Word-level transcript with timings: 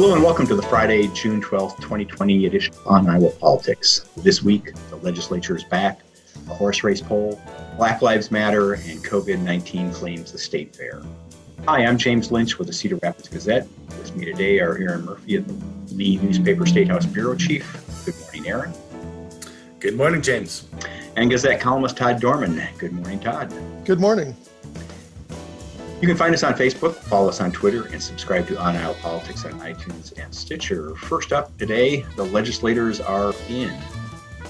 Hello 0.00 0.14
and 0.14 0.24
welcome 0.24 0.46
to 0.46 0.54
the 0.54 0.62
Friday, 0.62 1.08
June 1.08 1.42
12th, 1.42 1.76
2020 1.76 2.46
edition 2.46 2.74
on 2.86 3.06
Iowa 3.06 3.28
Politics. 3.32 4.08
This 4.16 4.42
week, 4.42 4.72
the 4.88 4.96
legislature 4.96 5.54
is 5.54 5.62
back, 5.62 6.00
a 6.48 6.54
horse 6.54 6.82
race 6.82 7.02
poll, 7.02 7.38
Black 7.76 8.00
Lives 8.00 8.30
Matter, 8.30 8.72
and 8.72 9.04
COVID 9.04 9.40
19 9.40 9.92
claims 9.92 10.32
the 10.32 10.38
state 10.38 10.74
fair. 10.74 11.02
Hi, 11.68 11.84
I'm 11.84 11.98
James 11.98 12.32
Lynch 12.32 12.58
with 12.58 12.68
the 12.68 12.72
Cedar 12.72 12.96
Rapids 13.02 13.28
Gazette. 13.28 13.68
With 13.88 14.16
me 14.16 14.24
today 14.24 14.58
are 14.60 14.78
Erin 14.78 15.04
Murphy, 15.04 15.36
the 15.36 15.52
Lee 15.94 16.16
newspaper 16.16 16.64
Statehouse 16.64 17.04
Bureau 17.04 17.34
Chief. 17.36 17.70
Good 18.06 18.18
morning, 18.22 18.48
Erin. 18.48 18.72
Good 19.80 19.98
morning, 19.98 20.22
James. 20.22 20.66
And 21.16 21.30
Gazette 21.30 21.60
columnist 21.60 21.98
Todd 21.98 22.22
Dorman. 22.22 22.58
Good 22.78 22.92
morning, 22.92 23.20
Todd. 23.20 23.52
Good 23.84 24.00
morning. 24.00 24.34
You 26.00 26.08
can 26.08 26.16
find 26.16 26.34
us 26.34 26.42
on 26.42 26.54
Facebook, 26.54 26.94
follow 26.94 27.28
us 27.28 27.42
on 27.42 27.52
Twitter, 27.52 27.84
and 27.88 28.02
subscribe 28.02 28.46
to 28.48 28.58
On 28.58 28.74
Iowa 28.74 28.94
Politics 29.02 29.44
on 29.44 29.52
iTunes 29.60 30.18
and 30.18 30.34
Stitcher. 30.34 30.94
First 30.96 31.30
up 31.30 31.54
today, 31.58 32.06
the 32.16 32.24
legislators 32.24 33.02
are 33.02 33.34
in. 33.50 33.70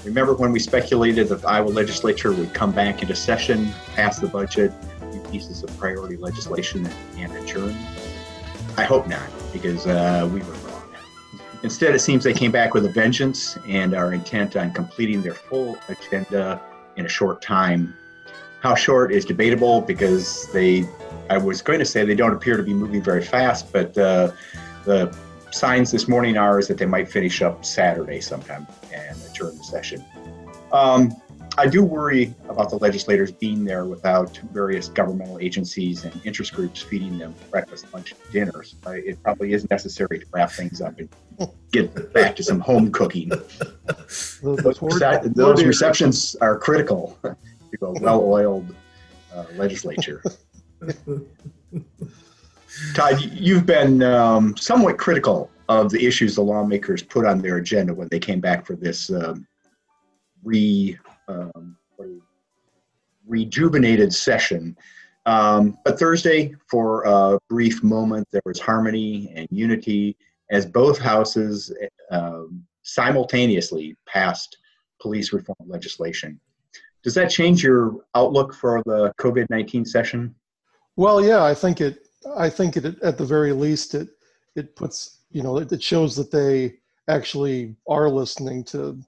Remember 0.05 0.33
when 0.33 0.53
we 0.53 0.59
speculated 0.59 1.27
that 1.27 1.41
the 1.41 1.49
Iowa 1.49 1.67
legislature 1.67 2.31
would 2.31 2.53
come 2.53 2.71
back 2.71 3.01
into 3.01 3.17
session, 3.17 3.69
pass 3.95 4.17
the 4.17 4.27
budget, 4.27 4.71
new 5.11 5.19
pieces 5.29 5.61
of 5.61 5.77
priority 5.77 6.15
legislation, 6.15 6.89
and 7.17 7.33
adjourn? 7.33 7.75
I 8.77 8.85
hope 8.85 9.07
not, 9.07 9.29
because 9.51 9.85
uh, 9.85 10.29
we 10.31 10.39
were 10.39 10.53
wrong. 10.53 10.83
Instead, 11.63 11.93
it 11.93 11.99
seems 11.99 12.23
they 12.23 12.33
came 12.33 12.53
back 12.53 12.73
with 12.73 12.85
a 12.85 12.89
vengeance 12.89 13.57
and 13.67 13.93
are 13.93 14.13
intent 14.13 14.55
on 14.55 14.71
completing 14.71 15.21
their 15.21 15.35
full 15.35 15.77
agenda 15.89 16.61
in 16.95 17.05
a 17.05 17.09
short 17.09 17.41
time. 17.41 17.93
How 18.61 18.75
short 18.75 19.11
is 19.11 19.25
debatable 19.25 19.81
because 19.81 20.51
they 20.51 20.87
I 21.29 21.37
was 21.37 21.61
going 21.61 21.79
to 21.79 21.85
say 21.85 22.03
they 22.03 22.15
don't 22.15 22.33
appear 22.33 22.57
to 22.57 22.63
be 22.63 22.73
moving 22.73 23.01
very 23.01 23.23
fast, 23.23 23.71
but 23.71 23.97
uh, 23.97 24.31
the 24.83 25.15
signs 25.51 25.89
this 25.89 26.07
morning 26.07 26.37
are 26.37 26.59
is 26.59 26.67
that 26.67 26.77
they 26.77 26.85
might 26.85 27.09
finish 27.09 27.41
up 27.41 27.63
Saturday 27.63 28.19
sometime 28.19 28.67
and 28.93 29.17
adjourn 29.29 29.57
the 29.57 29.63
session. 29.63 30.03
Um, 30.73 31.15
I 31.57 31.67
do 31.67 31.83
worry 31.83 32.33
about 32.49 32.69
the 32.69 32.77
legislators 32.77 33.31
being 33.31 33.65
there 33.65 33.85
without 33.85 34.37
various 34.53 34.87
governmental 34.87 35.39
agencies 35.39 36.05
and 36.05 36.21
interest 36.25 36.53
groups 36.53 36.81
feeding 36.81 37.17
them 37.17 37.35
breakfast, 37.49 37.85
lunch, 37.93 38.11
and 38.11 38.31
dinners. 38.31 38.75
Uh, 38.85 38.91
it 38.91 39.21
probably 39.23 39.53
is 39.53 39.69
necessary 39.69 40.19
to 40.19 40.25
wrap 40.31 40.51
things 40.51 40.81
up 40.81 40.97
and 40.97 41.09
get 41.71 42.13
back 42.13 42.35
to 42.37 42.43
some 42.43 42.59
home 42.59 42.91
cooking. 42.91 43.29
those, 43.29 44.79
rece- 44.79 45.35
those 45.35 45.63
receptions 45.63 46.35
are 46.41 46.57
critical 46.57 47.17
to 47.71 47.85
a 47.85 48.01
well-oiled 48.01 48.75
uh, 49.33 49.45
legislature. 49.55 50.23
Todd, 52.93 53.21
you've 53.21 53.65
been 53.65 54.01
um, 54.03 54.55
somewhat 54.57 54.97
critical 54.97 55.49
of 55.69 55.91
the 55.91 56.05
issues 56.05 56.35
the 56.35 56.41
lawmakers 56.41 57.01
put 57.03 57.25
on 57.25 57.41
their 57.41 57.57
agenda 57.57 57.93
when 57.93 58.07
they 58.09 58.19
came 58.19 58.39
back 58.39 58.65
for 58.65 58.75
this 58.75 59.09
um, 59.11 59.47
re 60.43 60.97
um, 61.27 61.77
rejuvenated 63.27 64.13
session. 64.13 64.75
Um, 65.25 65.77
but 65.85 65.99
Thursday, 65.99 66.55
for 66.69 67.03
a 67.03 67.37
brief 67.47 67.83
moment, 67.83 68.27
there 68.31 68.41
was 68.45 68.59
harmony 68.59 69.31
and 69.35 69.47
unity 69.51 70.17
as 70.49 70.65
both 70.65 70.99
houses 70.99 71.71
um, 72.09 72.65
simultaneously 72.83 73.95
passed 74.05 74.57
police 74.99 75.31
reform 75.31 75.55
legislation. 75.67 76.39
Does 77.03 77.15
that 77.15 77.29
change 77.29 77.63
your 77.63 77.95
outlook 78.15 78.53
for 78.53 78.81
the 78.85 79.13
COVID 79.19 79.47
19 79.49 79.85
session? 79.85 80.35
Well, 80.95 81.23
yeah, 81.23 81.43
I 81.43 81.53
think 81.53 81.81
it. 81.81 82.07
I 82.37 82.49
think 82.49 82.77
it 82.77 82.85
at 83.01 83.17
the 83.17 83.25
very 83.25 83.53
least 83.53 83.95
it 83.95 84.09
it 84.55 84.75
puts 84.75 85.21
you 85.31 85.41
know 85.41 85.57
it, 85.57 85.71
it 85.71 85.81
shows 85.81 86.15
that 86.15 86.31
they 86.31 86.75
actually 87.07 87.75
are 87.87 88.09
listening 88.09 88.63
to 88.65 89.01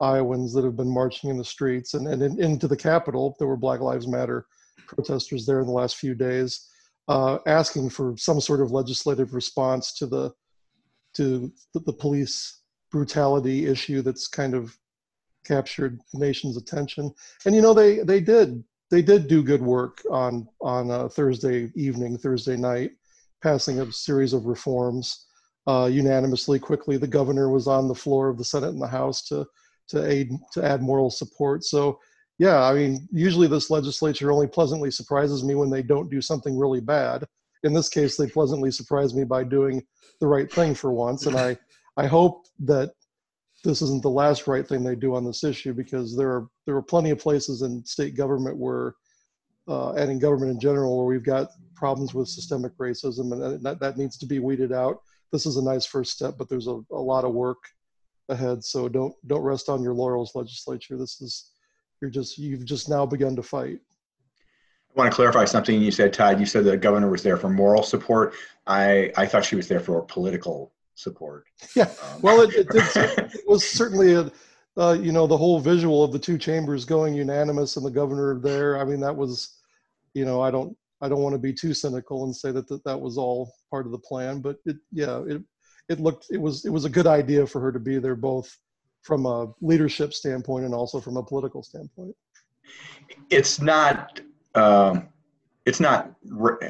Iowans 0.00 0.52
that 0.54 0.64
have 0.64 0.76
been 0.76 0.92
marching 0.92 1.30
in 1.30 1.36
the 1.36 1.44
streets 1.44 1.94
and, 1.94 2.06
and 2.06 2.22
in, 2.22 2.42
into 2.42 2.68
the 2.68 2.76
Capitol. 2.76 3.34
There 3.38 3.48
were 3.48 3.56
Black 3.56 3.80
Lives 3.80 4.06
Matter 4.06 4.46
protesters 4.86 5.46
there 5.46 5.60
in 5.60 5.66
the 5.66 5.72
last 5.72 5.96
few 5.96 6.14
days, 6.14 6.68
uh, 7.08 7.38
asking 7.46 7.90
for 7.90 8.14
some 8.16 8.40
sort 8.40 8.60
of 8.60 8.70
legislative 8.70 9.34
response 9.34 9.92
to 9.94 10.06
the 10.06 10.32
to 11.14 11.52
the, 11.74 11.80
the 11.80 11.92
police 11.92 12.60
brutality 12.90 13.66
issue 13.66 14.02
that's 14.02 14.28
kind 14.28 14.54
of 14.54 14.76
captured 15.44 15.98
the 16.12 16.18
nation's 16.18 16.56
attention. 16.56 17.12
And 17.44 17.54
you 17.54 17.62
know 17.62 17.74
they 17.74 18.00
they 18.00 18.20
did 18.20 18.62
they 18.90 19.02
did 19.02 19.28
do 19.28 19.42
good 19.42 19.62
work 19.62 20.02
on 20.10 20.48
on 20.60 21.08
Thursday 21.10 21.70
evening, 21.74 22.18
Thursday 22.18 22.56
night, 22.56 22.92
passing 23.42 23.80
a 23.80 23.92
series 23.92 24.32
of 24.32 24.46
reforms 24.46 25.26
uh, 25.66 25.88
unanimously. 25.90 26.58
Quickly, 26.58 26.96
the 26.96 27.06
governor 27.06 27.50
was 27.50 27.66
on 27.66 27.88
the 27.88 27.94
floor 27.94 28.28
of 28.28 28.38
the 28.38 28.44
Senate 28.44 28.70
and 28.70 28.82
the 28.82 28.86
House 28.86 29.22
to 29.28 29.46
to 29.88 30.08
aid 30.08 30.30
to 30.52 30.64
add 30.64 30.82
moral 30.82 31.10
support. 31.10 31.64
So, 31.64 31.98
yeah, 32.38 32.62
I 32.62 32.74
mean, 32.74 33.08
usually 33.12 33.48
this 33.48 33.70
legislature 33.70 34.30
only 34.32 34.46
pleasantly 34.46 34.90
surprises 34.90 35.44
me 35.44 35.54
when 35.54 35.70
they 35.70 35.82
don't 35.82 36.10
do 36.10 36.20
something 36.20 36.56
really 36.56 36.80
bad. 36.80 37.26
In 37.64 37.74
this 37.74 37.88
case, 37.88 38.16
they 38.16 38.26
pleasantly 38.26 38.70
surprised 38.70 39.16
me 39.16 39.24
by 39.24 39.44
doing 39.44 39.82
the 40.20 40.26
right 40.26 40.50
thing 40.50 40.74
for 40.74 40.92
once, 40.92 41.26
and 41.26 41.36
I 41.36 41.56
I 41.96 42.06
hope 42.06 42.46
that 42.60 42.92
this 43.64 43.82
isn't 43.82 44.02
the 44.02 44.10
last 44.10 44.46
right 44.46 44.66
thing 44.66 44.82
they 44.82 44.94
do 44.94 45.14
on 45.14 45.24
this 45.24 45.44
issue 45.44 45.72
because 45.74 46.16
there 46.16 46.30
are 46.30 46.46
there 46.66 46.76
are 46.76 46.82
plenty 46.82 47.10
of 47.10 47.18
places 47.18 47.62
in 47.62 47.84
state 47.84 48.16
government 48.16 48.56
where 48.56 48.94
uh, 49.68 49.92
and 49.92 50.10
in 50.10 50.18
government 50.18 50.50
in 50.50 50.60
general 50.60 50.96
where 50.96 51.06
we've 51.06 51.24
got 51.24 51.50
problems 51.74 52.14
with 52.14 52.28
systemic 52.28 52.76
racism 52.78 53.32
and 53.32 53.62
that, 53.62 53.80
that 53.80 53.96
needs 53.96 54.16
to 54.18 54.26
be 54.26 54.38
weeded 54.38 54.72
out 54.72 55.00
this 55.32 55.46
is 55.46 55.56
a 55.56 55.64
nice 55.64 55.84
first 55.84 56.12
step 56.12 56.34
but 56.38 56.48
there's 56.48 56.68
a, 56.68 56.80
a 56.92 56.94
lot 57.00 57.24
of 57.24 57.34
work 57.34 57.58
ahead 58.28 58.62
so 58.64 58.88
don't 58.88 59.14
don't 59.26 59.42
rest 59.42 59.68
on 59.68 59.82
your 59.82 59.94
laurels 59.94 60.34
legislature 60.34 60.96
this 60.96 61.20
is 61.20 61.52
you're 62.00 62.10
just 62.10 62.38
you've 62.38 62.64
just 62.64 62.88
now 62.88 63.04
begun 63.04 63.36
to 63.36 63.42
fight 63.42 63.80
I 64.96 64.98
want 64.98 65.12
to 65.12 65.14
clarify 65.14 65.44
something 65.44 65.80
you 65.80 65.92
said, 65.92 66.12
Todd. 66.12 66.40
You 66.40 66.46
said 66.46 66.64
the 66.64 66.76
governor 66.76 67.08
was 67.08 67.22
there 67.22 67.36
for 67.36 67.48
moral 67.48 67.84
support. 67.84 68.34
I, 68.66 69.12
I 69.16 69.24
thought 69.24 69.44
she 69.44 69.54
was 69.54 69.68
there 69.68 69.78
for 69.78 70.02
political 70.02 70.72
support. 70.94 71.44
Yeah, 71.74 71.84
um, 71.84 72.22
well, 72.22 72.40
it, 72.42 72.54
it, 72.54 72.66
it, 72.74 73.40
was 73.46 73.66
certainly 73.66 74.14
a, 74.14 74.30
uh, 74.76 74.92
you 74.92 75.12
know, 75.12 75.26
the 75.26 75.36
whole 75.36 75.60
visual 75.60 76.04
of 76.04 76.12
the 76.12 76.18
two 76.18 76.38
chambers 76.38 76.84
going 76.84 77.14
unanimous 77.14 77.76
and 77.76 77.84
the 77.84 77.90
governor 77.90 78.38
there. 78.38 78.78
I 78.78 78.84
mean, 78.84 79.00
that 79.00 79.16
was, 79.16 79.58
you 80.14 80.24
know, 80.24 80.40
I 80.40 80.50
don't, 80.50 80.76
I 81.00 81.08
don't 81.08 81.22
want 81.22 81.34
to 81.34 81.38
be 81.38 81.52
too 81.52 81.74
cynical 81.74 82.24
and 82.24 82.34
say 82.34 82.52
that 82.52 82.68
that, 82.68 82.84
that 82.84 83.00
was 83.00 83.16
all 83.16 83.52
part 83.70 83.86
of 83.86 83.92
the 83.92 83.98
plan, 83.98 84.40
but 84.40 84.56
it, 84.66 84.76
yeah, 84.92 85.22
it, 85.26 85.42
it 85.88 86.00
looked, 86.00 86.26
it 86.30 86.40
was, 86.40 86.64
it 86.64 86.70
was 86.70 86.84
a 86.84 86.90
good 86.90 87.06
idea 87.06 87.46
for 87.46 87.60
her 87.60 87.72
to 87.72 87.80
be 87.80 87.98
there, 87.98 88.14
both 88.14 88.56
from 89.02 89.26
a 89.26 89.52
leadership 89.60 90.12
standpoint 90.12 90.64
and 90.64 90.74
also 90.74 91.00
from 91.00 91.16
a 91.16 91.22
political 91.22 91.62
standpoint. 91.62 92.14
It's 93.30 93.60
not. 93.60 94.20
Um, 94.54 95.08
it's 95.66 95.80
not. 95.80 96.12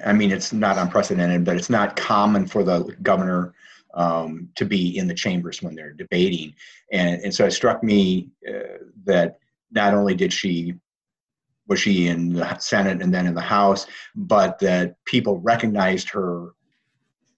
I 0.04 0.12
mean, 0.12 0.30
it's 0.30 0.52
not 0.52 0.78
unprecedented, 0.78 1.44
but 1.44 1.56
it's 1.56 1.70
not 1.70 1.96
common 1.96 2.46
for 2.46 2.62
the 2.62 2.96
governor 3.02 3.54
um, 3.94 4.48
to 4.56 4.64
be 4.64 4.96
in 4.96 5.06
the 5.06 5.14
chambers 5.14 5.62
when 5.62 5.74
they're 5.74 5.92
debating. 5.92 6.54
And, 6.92 7.20
and 7.22 7.34
so 7.34 7.44
it 7.46 7.52
struck 7.52 7.82
me 7.82 8.30
uh, 8.48 8.78
that 9.04 9.38
not 9.70 9.94
only 9.94 10.14
did 10.14 10.32
she 10.32 10.74
was 11.68 11.80
she 11.80 12.08
in 12.08 12.32
the 12.32 12.58
Senate 12.58 13.00
and 13.00 13.14
then 13.14 13.26
in 13.26 13.34
the 13.34 13.40
House, 13.40 13.86
but 14.14 14.58
that 14.58 14.96
people 15.04 15.38
recognized 15.38 16.10
her 16.10 16.50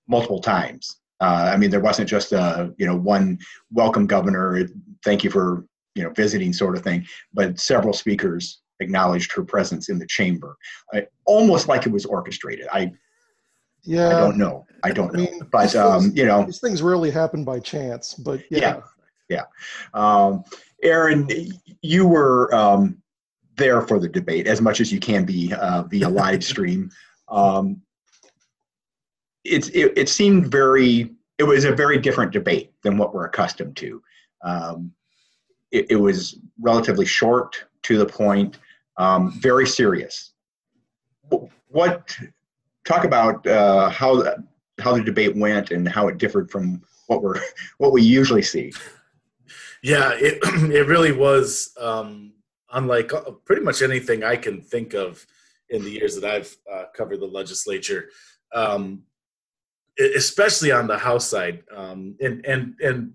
multiple 0.09 0.41
times. 0.41 1.01
Uh, 1.21 1.51
I 1.53 1.57
mean, 1.57 1.71
there 1.71 1.81
wasn't 1.81 2.09
just 2.09 2.33
a 2.33 2.75
you 2.79 2.87
know 2.87 2.97
one 2.97 3.39
welcome 3.71 4.07
governor, 4.07 4.67
thank 5.05 5.23
you 5.23 5.31
for 5.31 5.67
you 5.95 6.03
know 6.03 6.11
visiting 6.11 6.53
sort 6.53 6.77
of 6.77 6.83
thing, 6.83 7.07
but 7.33 7.61
several 7.61 7.93
speakers 7.93 8.63
acknowledged 8.81 9.33
her 9.33 9.45
presence 9.45 9.89
in 9.89 9.99
the 9.99 10.07
chamber, 10.07 10.57
uh, 10.95 11.03
almost 11.27 11.69
like 11.69 11.87
it 11.87 11.93
was 11.93 12.05
orchestrated. 12.05 12.67
I 12.73 12.91
yeah, 13.85 14.09
I 14.09 14.21
don't 14.21 14.39
know. 14.39 14.67
I 14.85 14.93
don't 14.93 15.15
I 15.15 15.19
mean, 15.19 15.39
know. 15.39 15.47
But 15.51 15.75
um, 15.77 16.03
things, 16.03 16.17
you 16.17 16.27
know, 16.27 16.45
these 16.45 16.61
things 16.61 16.83
rarely 16.83 17.11
happen 17.11 17.45
by 17.45 17.61
chance. 17.61 18.15
But 18.15 18.43
yeah, 18.51 18.81
yeah. 19.29 19.45
yeah. 19.95 19.95
Um, 19.95 20.45
Erin, 20.83 21.29
you 21.83 22.07
were 22.07 22.53
um, 22.55 23.01
there 23.57 23.83
for 23.83 23.99
the 23.99 24.09
debate 24.09 24.47
as 24.47 24.61
much 24.61 24.81
as 24.81 24.93
you 24.93 25.01
can 25.01 25.25
be 25.25 25.53
uh, 25.55 25.83
via 25.85 26.09
live 26.23 26.45
stream. 26.45 26.91
Um, 27.29 27.81
it's 29.45 29.69
it, 29.69 29.93
it 29.97 30.09
seemed 30.09 30.51
very. 30.51 31.11
It 31.39 31.45
was 31.45 31.65
a 31.65 31.73
very 31.73 31.99
different 31.99 32.31
debate 32.31 32.73
than 32.83 32.99
what 32.99 33.15
we're 33.15 33.25
accustomed 33.25 33.77
to. 33.79 34.03
Um, 34.45 34.93
it, 35.73 35.87
it, 35.91 35.97
was 35.97 36.39
relatively 36.61 37.07
short, 37.07 37.65
to 37.85 37.99
the 37.99 38.07
point, 38.07 38.59
um, 38.97 39.33
very 39.41 39.67
serious. 39.67 40.35
What 41.69 42.17
talk 42.85 43.05
about 43.05 43.47
uh, 43.47 43.89
how 43.91 44.17
the, 44.17 44.45
how 44.81 44.95
the 44.97 45.03
debate 45.03 45.37
went 45.37 45.71
and 45.71 45.89
how 45.89 46.09
it 46.09 46.19
differed 46.19 46.51
from 46.51 46.83
what 47.07 47.23
we're 47.23 47.41
what 47.79 47.93
we 47.93 48.03
usually 48.03 48.43
see. 48.43 48.73
Yeah, 49.83 50.13
it 50.15 50.39
it 50.73 50.87
really 50.87 51.13
was 51.13 51.75
um, 51.81 52.33
unlike 52.73 53.13
uh, 53.13 53.33
pretty 53.45 53.63
much 53.63 53.83
anything 53.83 54.25
I 54.25 54.37
can 54.37 54.61
think 54.61 54.95
of 54.95 55.25
in 55.71 55.83
the 55.83 55.91
years 55.91 56.19
that 56.19 56.31
I've 56.31 56.55
uh, 56.71 56.85
covered 56.95 57.21
the 57.21 57.27
legislature. 57.27 58.11
Um, 58.55 59.03
especially 59.99 60.73
on 60.73 60.87
the 60.87 60.99
House 60.99 61.29
side, 61.29 61.65
um, 61.75 62.17
and 62.21 62.45
and 62.47 62.75
and 62.81 63.13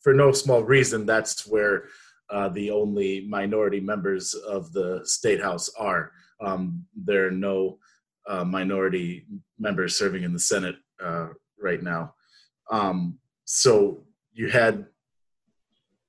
for 0.00 0.14
no 0.14 0.32
small 0.32 0.62
reason, 0.62 1.06
that's 1.06 1.46
where 1.46 1.84
uh, 2.30 2.48
the 2.48 2.70
only 2.70 3.26
minority 3.28 3.80
members 3.80 4.34
of 4.34 4.72
the 4.72 5.00
state 5.04 5.40
house 5.40 5.70
are. 5.78 6.12
Um, 6.40 6.84
there 6.94 7.26
are 7.26 7.32
no 7.32 7.78
uh, 8.28 8.44
minority 8.44 9.26
members 9.58 9.98
serving 9.98 10.22
in 10.22 10.32
the 10.32 10.38
Senate 10.38 10.76
uh, 11.02 11.28
right 11.60 11.82
now. 11.82 12.14
Um, 12.70 13.18
so 13.44 14.04
you 14.32 14.48
had 14.48 14.86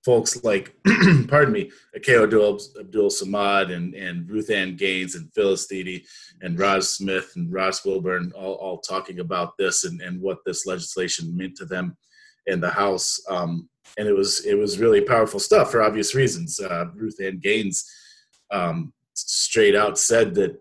folks 0.03 0.43
like, 0.43 0.73
pardon 1.27 1.51
me, 1.51 1.69
Ako 1.95 2.23
Abdul, 2.23 2.59
Samad 3.09 3.75
and, 3.75 3.93
and 3.93 4.29
Ruth 4.29 4.49
Ann 4.49 4.75
Gaines 4.75 5.15
and 5.15 5.31
Phyllis 5.33 5.67
Thede 5.67 6.03
and 6.41 6.57
Ras 6.57 6.89
Smith 6.91 7.33
and 7.35 7.51
Ross 7.51 7.83
Wilburn 7.83 8.31
all, 8.33 8.53
all 8.53 8.77
talking 8.79 9.19
about 9.19 9.57
this 9.57 9.83
and, 9.83 10.01
and 10.01 10.21
what 10.21 10.39
this 10.45 10.65
legislation 10.65 11.35
meant 11.35 11.57
to 11.57 11.65
them 11.65 11.97
in 12.45 12.61
the 12.61 12.69
House. 12.69 13.19
Um, 13.29 13.69
and 13.97 14.07
it 14.07 14.13
was 14.13 14.45
it 14.45 14.55
was 14.55 14.79
really 14.79 15.01
powerful 15.01 15.39
stuff 15.39 15.71
for 15.71 15.83
obvious 15.83 16.15
reasons. 16.15 16.59
Uh, 16.59 16.85
Ruth 16.95 17.19
Ann 17.21 17.39
Gaines 17.39 17.83
um, 18.51 18.93
straight 19.13 19.75
out 19.75 19.97
said 19.97 20.35
that 20.35 20.57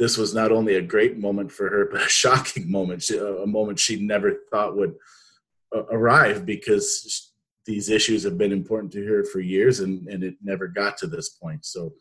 this 0.00 0.16
was 0.16 0.34
not 0.34 0.50
only 0.50 0.76
a 0.76 0.82
great 0.82 1.18
moment 1.18 1.52
for 1.52 1.68
her, 1.68 1.88
but 1.92 2.02
a 2.02 2.08
shocking 2.08 2.68
moment, 2.68 3.08
a 3.10 3.46
moment 3.46 3.78
she 3.78 4.04
never 4.04 4.40
thought 4.50 4.76
would 4.76 4.94
arrive 5.92 6.44
because 6.44 7.32
these 7.66 7.88
issues 7.88 8.24
have 8.24 8.38
been 8.38 8.50
important 8.50 8.92
to 8.92 9.06
her 9.06 9.22
for 9.22 9.38
years, 9.38 9.78
and 9.80 10.08
and 10.08 10.24
it 10.24 10.34
never 10.42 10.66
got 10.66 10.96
to 10.98 11.06
this 11.06 11.28
point. 11.28 11.64
So 11.64 11.92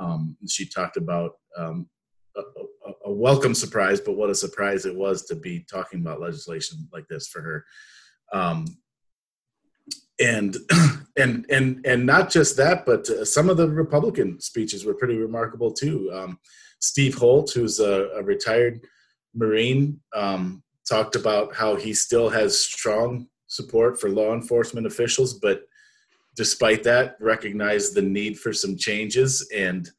um, 0.00 0.36
she 0.48 0.66
talked 0.66 0.96
about. 0.96 1.32
Um, 1.56 1.88
a, 2.36 2.40
a, 2.88 2.92
a 3.06 3.12
welcome 3.12 3.52
surprise, 3.52 4.00
but 4.00 4.16
what 4.16 4.30
a 4.30 4.34
surprise 4.34 4.86
it 4.86 4.94
was 4.94 5.24
to 5.24 5.34
be 5.34 5.66
talking 5.68 6.00
about 6.00 6.20
legislation 6.20 6.88
like 6.92 7.08
this 7.08 7.26
for 7.26 7.42
her. 7.42 7.64
Um, 8.32 8.64
and 10.20 10.56
and 11.18 11.46
and 11.50 11.84
and 11.84 12.06
not 12.06 12.30
just 12.30 12.56
that, 12.56 12.86
but 12.86 13.08
uh, 13.10 13.24
some 13.24 13.48
of 13.48 13.56
the 13.56 13.68
Republican 13.68 14.40
speeches 14.40 14.84
were 14.84 14.94
pretty 14.94 15.16
remarkable 15.16 15.72
too. 15.72 16.10
Um, 16.14 16.38
Steve 16.80 17.14
Holt, 17.14 17.50
who's 17.52 17.80
a, 17.80 18.08
a 18.16 18.22
retired 18.22 18.80
Marine, 19.34 20.00
um, 20.14 20.62
talked 20.88 21.16
about 21.16 21.54
how 21.54 21.76
he 21.76 21.92
still 21.92 22.28
has 22.28 22.60
strong 22.60 23.28
support 23.46 24.00
for 24.00 24.10
law 24.10 24.32
enforcement 24.32 24.86
officials, 24.86 25.34
but 25.34 25.62
despite 26.36 26.82
that, 26.84 27.16
recognized 27.20 27.94
the 27.94 28.02
need 28.02 28.38
for 28.38 28.52
some 28.52 28.76
changes 28.76 29.46
and 29.54 29.90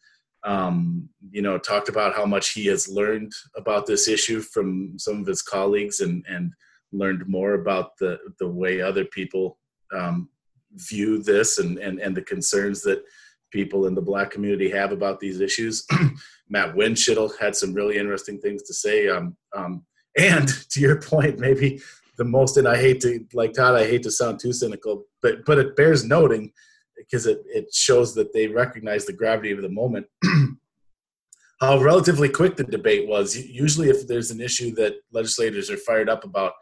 um, 0.46 1.10
you 1.31 1.42
know 1.42 1.58
talked 1.58 1.90
about 1.90 2.16
how 2.16 2.26
much 2.26 2.52
he 2.52 2.66
has 2.68 2.88
learned 2.88 3.31
about 3.58 3.86
this 3.86 4.08
issue 4.08 4.40
from 4.40 4.98
some 4.98 5.20
of 5.20 5.28
his 5.28 5.42
colleagues 5.42 6.00
and 6.00 6.24
and 6.30 6.54
learned 6.92 7.28
more 7.28 7.56
about 7.56 7.98
the 7.98 8.18
the 8.40 8.48
way 8.48 8.81
other 8.81 9.06
people 9.06 9.58
um, 9.94 10.30
view 10.76 11.22
this 11.22 11.58
and, 11.58 11.78
and 11.78 12.00
and 12.00 12.16
the 12.16 12.22
concerns 12.22 12.81
that 12.84 13.04
people 13.51 13.88
in 13.88 13.96
the 13.96 14.01
black 14.01 14.31
community 14.31 14.69
have 14.69 14.92
about 14.92 15.19
these 15.19 15.40
issues. 15.40 15.86
Matt 16.50 16.75
Windschitl 16.75 17.38
had 17.40 17.56
some 17.56 17.74
really 17.74 17.98
interesting 17.98 18.40
things 18.40 18.63
to 18.63 18.74
say. 18.74 19.10
Um, 19.10 19.36
um, 19.56 19.86
and 20.18 20.48
to 20.72 20.80
your 20.80 21.01
point, 21.01 21.40
maybe 21.40 21.81
the 22.18 22.25
most, 22.25 22.57
and 22.57 22.68
I 22.68 22.78
hate 22.78 23.01
to, 23.01 23.25
like 23.34 23.54
Todd, 23.54 23.75
I 23.75 23.86
hate 23.86 24.04
to 24.04 24.12
sound 24.12 24.40
too 24.40 24.54
cynical, 24.54 25.06
but 25.22 25.46
but 25.46 25.57
it 25.57 25.75
bears 25.75 26.04
noting 26.04 26.51
because 26.98 27.25
it, 27.25 27.42
it 27.46 27.74
shows 27.74 28.13
that 28.16 28.34
they 28.34 28.48
recognize 28.48 29.06
the 29.06 29.13
gravity 29.13 29.52
of 29.52 29.62
the 29.62 29.69
moment. 29.69 30.06
How 31.62 31.80
relatively 31.80 32.30
quick 32.30 32.56
the 32.56 32.63
debate 32.63 33.07
was. 33.07 33.36
Usually, 33.36 33.90
if 33.90 34.07
there's 34.07 34.31
an 34.31 34.42
issue 34.42 34.74
that 34.75 34.95
legislators 35.12 35.69
are 35.69 35.78
fired 35.78 36.10
up 36.10 36.24
about, 36.24 36.54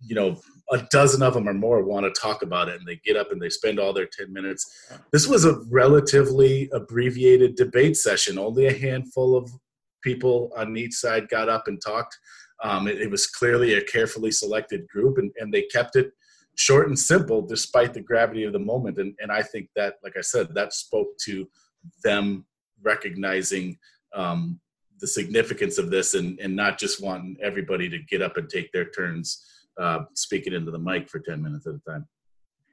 you 0.00 0.14
know, 0.14 0.40
a 0.70 0.86
dozen 0.90 1.22
of 1.22 1.34
them 1.34 1.48
or 1.48 1.54
more 1.54 1.82
want 1.82 2.04
to 2.04 2.20
talk 2.20 2.42
about 2.42 2.68
it 2.68 2.78
and 2.78 2.86
they 2.86 2.96
get 2.96 3.16
up 3.16 3.32
and 3.32 3.40
they 3.40 3.48
spend 3.48 3.78
all 3.78 3.92
their 3.92 4.06
10 4.06 4.32
minutes. 4.32 4.88
This 5.12 5.26
was 5.26 5.44
a 5.44 5.60
relatively 5.70 6.68
abbreviated 6.72 7.56
debate 7.56 7.96
session. 7.96 8.38
Only 8.38 8.66
a 8.66 8.78
handful 8.78 9.36
of 9.36 9.50
people 10.02 10.50
on 10.56 10.76
each 10.76 10.94
side 10.94 11.28
got 11.28 11.48
up 11.48 11.68
and 11.68 11.80
talked. 11.80 12.16
Um, 12.62 12.86
it, 12.86 13.00
it, 13.00 13.10
was 13.10 13.26
clearly 13.26 13.74
a 13.74 13.84
carefully 13.84 14.30
selected 14.30 14.86
group 14.88 15.18
and, 15.18 15.30
and 15.38 15.54
they 15.54 15.62
kept 15.62 15.96
it 15.96 16.10
short 16.56 16.88
and 16.88 16.98
simple 16.98 17.40
despite 17.40 17.94
the 17.94 18.00
gravity 18.00 18.44
of 18.44 18.52
the 18.52 18.58
moment. 18.58 18.98
And, 18.98 19.14
and 19.20 19.30
I 19.30 19.42
think 19.42 19.70
that, 19.76 19.94
like 20.02 20.16
I 20.18 20.22
said, 20.22 20.54
that 20.54 20.72
spoke 20.72 21.16
to 21.24 21.48
them 22.02 22.44
recognizing 22.82 23.78
um, 24.14 24.60
the 25.00 25.06
significance 25.06 25.78
of 25.78 25.90
this 25.90 26.14
and, 26.14 26.38
and 26.40 26.54
not 26.54 26.78
just 26.78 27.02
wanting 27.02 27.36
everybody 27.40 27.88
to 27.88 27.98
get 27.98 28.22
up 28.22 28.36
and 28.36 28.48
take 28.48 28.72
their 28.72 28.90
turns 28.90 29.44
uh, 29.78 30.00
speaking 30.14 30.52
into 30.52 30.70
the 30.70 30.78
mic 30.78 31.08
for 31.08 31.20
10 31.20 31.42
minutes 31.42 31.66
at 31.66 31.74
a 31.74 31.90
time. 31.90 32.06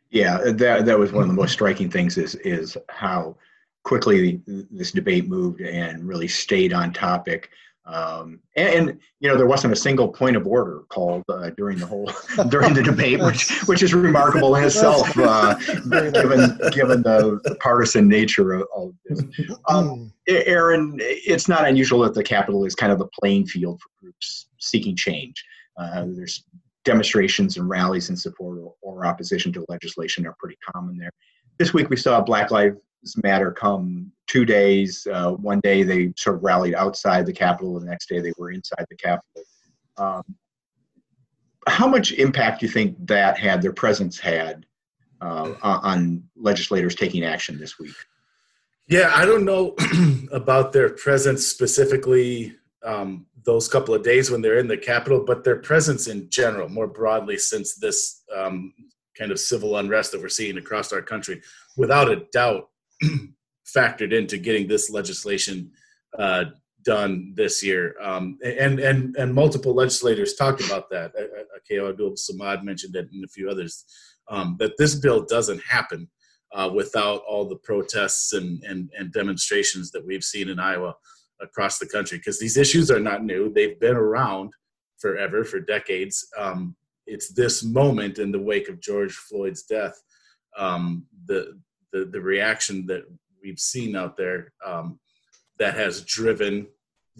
Yeah, 0.09 0.37
that, 0.51 0.85
that 0.85 0.97
was 0.97 1.11
one 1.11 1.23
of 1.23 1.29
the 1.29 1.35
most 1.35 1.53
striking 1.53 1.89
things 1.89 2.17
is, 2.17 2.35
is 2.35 2.77
how 2.89 3.35
quickly 3.83 4.41
this 4.45 4.91
debate 4.91 5.27
moved 5.27 5.61
and 5.61 6.07
really 6.07 6.27
stayed 6.27 6.73
on 6.73 6.93
topic. 6.93 7.49
Um, 7.87 8.39
and, 8.55 8.89
and, 8.89 8.99
you 9.19 9.29
know 9.29 9.37
there 9.37 9.45
wasn't 9.45 9.71
a 9.71 9.75
single 9.75 10.07
point 10.07 10.35
of 10.35 10.47
order 10.47 10.81
called 10.89 11.23
uh, 11.29 11.51
during 11.55 11.77
the 11.77 11.85
whole 11.85 12.11
during 12.49 12.73
the 12.73 12.81
debate, 12.81 13.19
which 13.19 13.61
which 13.67 13.83
is 13.83 13.93
remarkable 13.93 14.55
in 14.55 14.63
itself, 14.63 15.15
uh, 15.19 15.53
given 15.83 16.57
given 16.71 17.03
the, 17.03 17.39
the, 17.43 17.55
partisan 17.59 18.07
nature 18.07 18.53
of, 18.53 18.63
of 18.75 18.93
this. 19.05 19.21
Um, 19.69 20.11
Erin, 20.27 20.97
it's 20.99 21.47
not 21.47 21.67
unusual 21.67 21.99
that 21.99 22.15
the 22.15 22.23
Capitol 22.23 22.65
is 22.65 22.73
kind 22.73 22.91
of 22.91 22.97
the 22.97 23.07
playing 23.19 23.45
field 23.45 23.79
for 23.79 23.89
groups 24.01 24.47
seeking 24.59 24.95
change. 24.95 25.45
Uh, 25.77 26.07
there's 26.07 26.43
demonstrations 26.85 27.57
and 27.57 27.67
rallies 27.67 28.09
in 28.09 28.15
support 28.15 28.59
or, 28.59 28.73
or 28.81 29.05
opposition 29.05 29.51
to 29.51 29.65
legislation 29.67 30.25
are 30.25 30.35
pretty 30.39 30.57
common 30.73 30.97
there. 30.97 31.11
This 31.57 31.73
week 31.73 31.89
we 31.89 31.97
saw 31.97 32.21
Black 32.21 32.51
Lives 32.51 32.77
Matter 33.23 33.51
come 33.51 34.11
two 34.27 34.45
days. 34.45 35.05
Uh, 35.11 35.31
one 35.31 35.59
day 35.61 35.83
they 35.83 36.13
sort 36.17 36.37
of 36.37 36.43
rallied 36.43 36.75
outside 36.75 37.25
the 37.25 37.33
Capitol, 37.33 37.79
the 37.79 37.85
next 37.85 38.07
day 38.07 38.19
they 38.19 38.33
were 38.37 38.51
inside 38.51 38.85
the 38.89 38.95
Capitol. 38.95 39.43
Um, 39.97 40.23
how 41.67 41.87
much 41.87 42.11
impact 42.13 42.59
do 42.59 42.67
you 42.67 42.71
think 42.71 42.95
that 43.07 43.37
had, 43.37 43.61
their 43.61 43.73
presence 43.73 44.19
had, 44.19 44.65
uh, 45.21 45.53
on 45.61 46.23
legislators 46.35 46.95
taking 46.95 47.23
action 47.23 47.59
this 47.59 47.79
week? 47.79 47.95
Yeah, 48.87 49.11
I 49.15 49.25
don't 49.25 49.45
know 49.45 49.75
about 50.31 50.71
their 50.71 50.89
presence 50.89 51.47
specifically 51.47 52.55
um, 52.83 53.25
those 53.45 53.67
couple 53.67 53.93
of 53.93 54.03
days 54.03 54.31
when 54.31 54.41
they're 54.41 54.57
in 54.57 54.67
the 54.67 54.77
Capitol, 54.77 55.23
but 55.25 55.43
their 55.43 55.57
presence 55.57 56.07
in 56.07 56.29
general, 56.29 56.67
more 56.67 56.87
broadly, 56.87 57.37
since 57.37 57.75
this 57.75 58.23
um, 58.35 58.73
kind 59.17 59.31
of 59.31 59.39
civil 59.39 59.77
unrest 59.77 60.11
that 60.11 60.21
we're 60.21 60.29
seeing 60.29 60.57
across 60.57 60.91
our 60.91 61.01
country, 61.01 61.41
without 61.77 62.11
a 62.11 62.25
doubt, 62.33 62.69
factored 63.75 64.13
into 64.13 64.37
getting 64.37 64.67
this 64.67 64.89
legislation 64.89 65.71
uh, 66.17 66.45
done 66.83 67.33
this 67.35 67.63
year. 67.63 67.95
Um, 68.01 68.37
and 68.43 68.79
and 68.79 69.15
and 69.15 69.33
multiple 69.33 69.73
legislators 69.73 70.35
talked 70.35 70.65
about 70.65 70.89
that. 70.91 71.11
Ako 71.57 71.89
Abdul 71.89 72.11
Samad 72.11 72.63
mentioned 72.63 72.95
it, 72.95 73.09
and 73.11 73.23
a 73.23 73.27
few 73.27 73.49
others. 73.49 73.85
Um, 74.27 74.55
that 74.57 74.75
this 74.79 74.95
bill 74.95 75.23
doesn't 75.23 75.61
happen 75.61 76.09
uh, 76.51 76.67
without 76.73 77.21
all 77.27 77.47
the 77.47 77.57
protests 77.57 78.33
and, 78.33 78.63
and 78.63 78.89
and 78.97 79.11
demonstrations 79.11 79.91
that 79.91 80.05
we've 80.05 80.23
seen 80.23 80.49
in 80.49 80.59
Iowa 80.59 80.95
across 81.41 81.79
the 81.79 81.87
country 81.87 82.17
because 82.17 82.39
these 82.39 82.57
issues 82.57 82.89
are 82.91 82.99
not 82.99 83.23
new. 83.23 83.51
They've 83.51 83.79
been 83.79 83.95
around 83.95 84.53
forever, 84.97 85.43
for 85.43 85.59
decades. 85.59 86.27
Um, 86.37 86.75
it's 87.05 87.33
this 87.33 87.63
moment 87.63 88.19
in 88.19 88.31
the 88.31 88.41
wake 88.41 88.69
of 88.69 88.81
George 88.81 89.13
Floyd's 89.13 89.63
death, 89.63 90.01
um, 90.57 91.05
the, 91.25 91.59
the, 91.91 92.05
the 92.05 92.21
reaction 92.21 92.85
that 92.87 93.03
we've 93.43 93.59
seen 93.59 93.95
out 93.95 94.17
there 94.17 94.53
um, 94.65 94.99
that 95.59 95.75
has 95.75 96.01
driven 96.01 96.67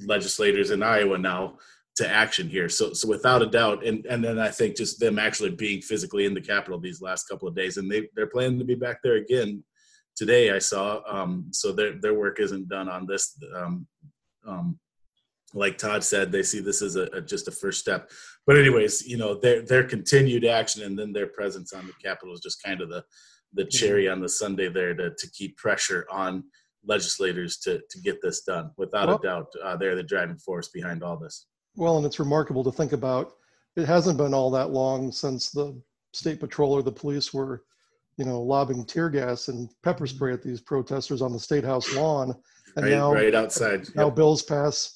legislators 0.06 0.72
in 0.72 0.82
Iowa 0.82 1.18
now 1.18 1.58
to 1.98 2.10
action 2.10 2.50
here. 2.50 2.68
So, 2.68 2.94
so 2.94 3.08
without 3.08 3.42
a 3.42 3.46
doubt, 3.46 3.86
and 3.86 4.06
and 4.06 4.24
then 4.24 4.38
I 4.38 4.50
think 4.50 4.76
just 4.76 5.00
them 5.00 5.18
actually 5.18 5.52
being 5.52 5.82
physically 5.82 6.26
in 6.26 6.34
the 6.34 6.42
Capitol 6.42 6.80
these 6.80 7.02
last 7.02 7.30
couple 7.30 7.48
of 7.48 7.56
days, 7.56 7.78
and 7.78 7.90
they 7.90 8.10
they're 8.16 8.28
planning 8.28 8.60
to 8.60 8.66
be 8.66 8.76
back 8.76 8.98
there 9.02 9.16
again 9.16 9.64
today 10.16 10.52
I 10.52 10.60
saw. 10.60 11.02
Um, 11.08 11.48
so 11.52 11.72
their 11.72 12.00
their 12.00 12.14
work 12.14 12.40
isn't 12.40 12.70
done 12.70 12.90
on 12.90 13.06
this. 13.06 13.38
Um, 13.56 13.88
um, 14.48 14.80
like 15.54 15.78
Todd 15.78 16.04
said, 16.04 16.32
they 16.32 16.44
see 16.44 16.60
this 16.60 16.82
as 16.82 16.98
a, 16.98 17.04
a, 17.14 17.22
just 17.22 17.48
a 17.48 17.52
first 17.52 17.80
step. 17.80 18.12
But 18.46 18.58
anyways, 18.58 19.08
you 19.08 19.18
know 19.18 19.36
their 19.36 19.62
their 19.62 19.84
continued 19.84 20.46
action 20.46 20.84
and 20.84 20.98
then 20.98 21.14
their 21.14 21.28
presence 21.28 21.74
on 21.74 21.88
the 21.88 21.94
Capitol 22.04 22.34
is 22.34 22.42
just 22.42 22.64
kind 22.64 22.82
of 22.82 22.90
the 22.90 23.04
the 23.54 23.66
cherry 23.66 24.10
on 24.10 24.20
the 24.20 24.30
Sunday 24.30 24.70
there 24.70 24.94
to 24.94 25.12
to 25.18 25.32
keep 25.32 25.58
pressure 25.58 26.06
on 26.12 26.44
legislators 26.84 27.58
to 27.60 27.82
to 27.90 28.00
get 28.02 28.22
this 28.22 28.42
done. 28.44 28.72
Without 28.78 29.08
well, 29.08 29.18
a 29.18 29.22
doubt, 29.22 29.48
uh, 29.64 29.78
they're 29.78 29.96
the 29.96 30.04
driving 30.04 30.38
force 30.38 30.70
behind 30.70 31.04
all 31.04 31.18
this. 31.18 31.48
Well, 31.76 31.98
and 31.98 32.06
it's 32.06 32.20
remarkable 32.20 32.64
to 32.64 32.72
think 32.72 32.94
about. 32.94 33.34
It 33.76 33.86
hasn't 33.86 34.18
been 34.18 34.34
all 34.34 34.52
that 34.52 34.72
long 34.72 35.12
since 35.12 35.52
the 35.52 35.80
state 36.14 36.40
patrol 36.40 36.72
or 36.72 36.82
the 36.82 36.92
police 36.92 37.34
were 37.34 37.64
you 38.18 38.26
know, 38.26 38.42
lobbing 38.42 38.86
tear 38.86 39.10
gas 39.10 39.48
and 39.48 39.70
pepper 39.84 40.06
mm-hmm. 40.06 40.16
spray 40.16 40.34
at 40.34 40.42
these 40.42 40.62
protesters 40.62 41.22
on 41.22 41.34
the 41.34 41.40
state 41.40 41.64
house 41.64 41.94
lawn. 41.96 42.34
And 42.76 42.86
right, 42.86 42.92
now, 42.92 43.14
right 43.14 43.36
outside. 43.36 43.88
Now 43.96 44.08
yep. 44.08 44.16
bills 44.16 44.42
pass 44.44 44.96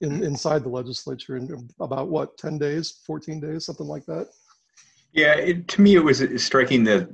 in, 0.00 0.10
mm-hmm. 0.10 0.22
inside 0.22 0.62
the 0.62 0.68
legislature 0.68 1.36
in 1.36 1.68
about 1.80 2.08
what 2.08 2.36
10 2.38 2.58
days 2.58 3.00
14 3.06 3.40
days 3.40 3.66
something 3.66 3.86
like 3.86 4.04
that 4.06 4.28
yeah 5.12 5.34
it, 5.34 5.68
to 5.68 5.80
me 5.80 5.96
it 5.96 6.04
was 6.04 6.22
striking 6.42 6.84
that 6.84 7.08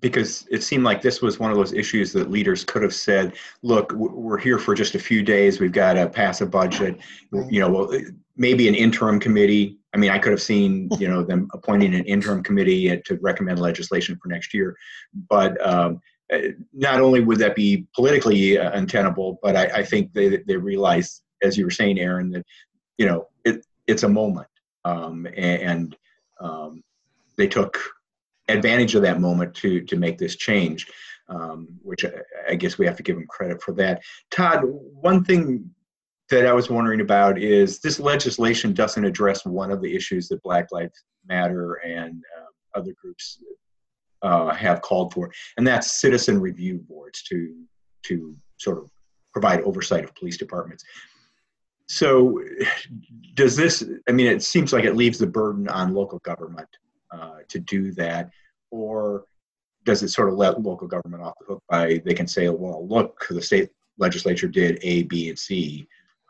because 0.00 0.46
it 0.50 0.62
seemed 0.62 0.84
like 0.84 1.00
this 1.02 1.22
was 1.22 1.38
one 1.38 1.50
of 1.50 1.56
those 1.56 1.72
issues 1.72 2.12
that 2.12 2.30
leaders 2.30 2.64
could 2.64 2.82
have 2.82 2.94
said 2.94 3.34
look 3.62 3.92
we're 3.92 4.38
here 4.38 4.58
for 4.58 4.74
just 4.74 4.94
a 4.94 4.98
few 4.98 5.22
days 5.22 5.60
we've 5.60 5.72
got 5.72 5.94
to 5.94 6.08
pass 6.08 6.40
a 6.40 6.46
budget 6.46 6.98
you 7.48 7.60
know 7.60 7.90
maybe 8.36 8.68
an 8.68 8.74
interim 8.74 9.18
committee 9.18 9.78
i 9.96 9.98
mean 9.98 10.10
i 10.10 10.18
could 10.18 10.32
have 10.32 10.42
seen 10.42 10.88
you 10.98 11.08
know 11.08 11.22
them 11.22 11.48
appointing 11.54 11.94
an 11.94 12.04
interim 12.04 12.42
committee 12.42 13.00
to 13.04 13.18
recommend 13.22 13.58
legislation 13.58 14.18
for 14.22 14.28
next 14.28 14.52
year 14.54 14.76
but 15.30 15.60
um, 15.66 16.00
not 16.72 17.00
only 17.00 17.20
would 17.20 17.38
that 17.38 17.54
be 17.54 17.86
politically 17.94 18.58
uh, 18.58 18.70
untenable 18.78 19.38
but 19.42 19.56
I, 19.56 19.64
I 19.80 19.82
think 19.84 20.12
they, 20.12 20.42
they 20.46 20.56
realized 20.56 21.22
as 21.42 21.56
you 21.56 21.64
were 21.64 21.70
saying, 21.70 21.98
Erin, 21.98 22.30
that 22.30 22.44
you 22.98 23.06
know 23.06 23.28
it, 23.44 23.64
it's 23.86 24.02
a 24.02 24.08
moment, 24.08 24.48
um, 24.84 25.26
and 25.36 25.96
um, 26.40 26.82
they 27.36 27.46
took 27.46 27.78
advantage 28.48 28.94
of 28.94 29.02
that 29.02 29.20
moment 29.20 29.54
to 29.56 29.82
to 29.82 29.96
make 29.96 30.18
this 30.18 30.36
change, 30.36 30.86
um, 31.28 31.68
which 31.82 32.04
I, 32.04 32.10
I, 32.50 32.54
guess 32.54 32.78
we 32.78 32.86
have 32.86 32.96
to 32.96 33.02
give 33.02 33.16
them 33.16 33.26
credit 33.28 33.62
for 33.62 33.72
that. 33.72 34.02
Todd, 34.30 34.62
one 34.64 35.24
thing 35.24 35.70
that 36.30 36.46
I 36.46 36.52
was 36.52 36.68
wondering 36.68 37.00
about 37.00 37.38
is 37.38 37.78
this 37.78 38.00
legislation 38.00 38.72
doesn't 38.72 39.04
address 39.04 39.44
one 39.44 39.70
of 39.70 39.80
the 39.80 39.94
issues 39.94 40.28
that 40.28 40.42
Black 40.42 40.68
Lives 40.72 41.04
Matter 41.28 41.74
and 41.74 42.22
uh, 42.38 42.78
other 42.78 42.92
groups 43.00 43.38
uh, 44.22 44.52
have 44.54 44.82
called 44.82 45.12
for, 45.12 45.30
and 45.56 45.66
that's 45.66 46.00
citizen 46.00 46.40
review 46.40 46.84
boards 46.88 47.22
to 47.24 47.54
to 48.04 48.36
sort 48.58 48.78
of 48.78 48.90
provide 49.32 49.60
oversight 49.62 50.04
of 50.04 50.14
police 50.14 50.36
departments. 50.36 50.84
So, 51.88 52.40
does 53.34 53.56
this? 53.56 53.84
I 54.08 54.12
mean, 54.12 54.26
it 54.26 54.42
seems 54.42 54.72
like 54.72 54.84
it 54.84 54.96
leaves 54.96 55.18
the 55.18 55.26
burden 55.26 55.68
on 55.68 55.94
local 55.94 56.18
government 56.20 56.68
uh, 57.12 57.38
to 57.48 57.60
do 57.60 57.92
that, 57.92 58.30
or 58.70 59.24
does 59.84 60.02
it 60.02 60.08
sort 60.08 60.28
of 60.28 60.34
let 60.34 60.60
local 60.60 60.88
government 60.88 61.22
off 61.22 61.34
the 61.38 61.46
hook 61.46 61.62
by 61.68 62.02
they 62.04 62.14
can 62.14 62.26
say, 62.26 62.48
"Well, 62.48 62.86
look, 62.88 63.26
the 63.30 63.42
state 63.42 63.70
legislature 63.98 64.48
did 64.48 64.78
A, 64.82 65.04
B, 65.04 65.28
and 65.28 65.38
C. 65.38 65.86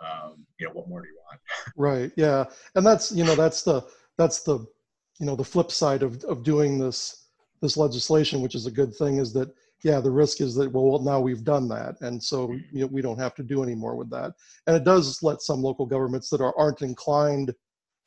Um, 0.06 0.46
you 0.58 0.66
know, 0.66 0.72
what 0.72 0.88
more 0.88 1.02
do 1.02 1.08
you 1.08 1.18
want?" 1.28 1.40
Right. 1.76 2.12
Yeah, 2.16 2.44
and 2.74 2.86
that's 2.86 3.12
you 3.12 3.24
know 3.24 3.34
that's 3.34 3.62
the 3.62 3.82
that's 4.18 4.42
the 4.42 4.58
you 5.18 5.26
know 5.26 5.36
the 5.36 5.44
flip 5.44 5.70
side 5.70 6.02
of 6.02 6.22
of 6.24 6.42
doing 6.42 6.78
this 6.78 7.26
this 7.62 7.76
legislation, 7.76 8.42
which 8.42 8.54
is 8.54 8.66
a 8.66 8.70
good 8.70 8.94
thing, 8.94 9.18
is 9.18 9.32
that 9.32 9.50
yeah, 9.82 10.00
the 10.00 10.10
risk 10.10 10.40
is 10.40 10.54
that, 10.56 10.72
well, 10.72 10.98
now 11.00 11.20
we've 11.20 11.44
done 11.44 11.68
that. 11.68 12.00
And 12.00 12.22
so 12.22 12.52
you 12.72 12.80
know, 12.80 12.86
we 12.86 13.02
don't 13.02 13.18
have 13.18 13.34
to 13.36 13.42
do 13.42 13.62
any 13.62 13.74
more 13.74 13.94
with 13.94 14.10
that. 14.10 14.32
And 14.66 14.76
it 14.76 14.84
does 14.84 15.22
let 15.22 15.42
some 15.42 15.62
local 15.62 15.86
governments 15.86 16.28
that 16.30 16.40
are, 16.40 16.56
aren't 16.58 16.82
inclined 16.82 17.54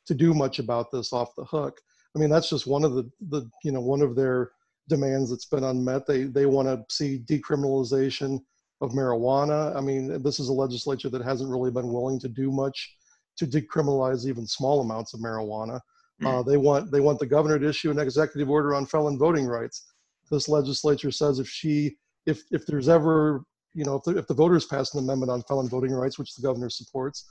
to 0.06 0.14
do 0.14 0.34
much 0.34 0.58
about 0.58 0.90
this 0.90 1.12
off 1.12 1.34
the 1.36 1.44
hook. 1.44 1.80
I 2.14 2.18
mean, 2.18 2.30
that's 2.30 2.50
just 2.50 2.66
one 2.66 2.84
of 2.84 2.94
the, 2.94 3.08
the 3.28 3.48
you 3.62 3.72
know, 3.72 3.80
one 3.80 4.02
of 4.02 4.16
their 4.16 4.50
demands 4.88 5.30
that's 5.30 5.46
been 5.46 5.64
unmet. 5.64 6.06
They, 6.06 6.24
they 6.24 6.46
want 6.46 6.66
to 6.66 6.84
see 6.94 7.22
decriminalization 7.24 8.40
of 8.80 8.92
marijuana. 8.92 9.74
I 9.76 9.80
mean, 9.80 10.22
this 10.22 10.40
is 10.40 10.48
a 10.48 10.52
legislature 10.52 11.10
that 11.10 11.22
hasn't 11.22 11.50
really 11.50 11.70
been 11.70 11.92
willing 11.92 12.18
to 12.20 12.28
do 12.28 12.50
much 12.50 12.96
to 13.36 13.46
decriminalize 13.46 14.26
even 14.26 14.46
small 14.46 14.80
amounts 14.80 15.14
of 15.14 15.20
marijuana. 15.20 15.80
Hmm. 16.20 16.26
Uh, 16.26 16.42
they 16.42 16.56
want 16.56 16.90
they 16.90 17.00
want 17.00 17.18
the 17.18 17.26
governor 17.26 17.58
to 17.58 17.68
issue 17.68 17.90
an 17.90 17.98
executive 17.98 18.50
order 18.50 18.74
on 18.74 18.86
felon 18.86 19.18
voting 19.18 19.46
rights 19.46 19.90
this 20.30 20.48
legislature 20.48 21.10
says 21.10 21.38
if 21.38 21.48
she 21.48 21.96
if 22.26 22.42
if 22.50 22.66
there's 22.66 22.88
ever 22.88 23.42
you 23.74 23.84
know 23.84 23.96
if 23.96 24.04
the, 24.04 24.16
if 24.16 24.26
the 24.26 24.34
voters 24.34 24.64
pass 24.64 24.94
an 24.94 25.00
amendment 25.00 25.30
on 25.30 25.42
felon 25.42 25.68
voting 25.68 25.92
rights 25.92 26.18
which 26.18 26.34
the 26.34 26.42
governor 26.42 26.70
supports 26.70 27.26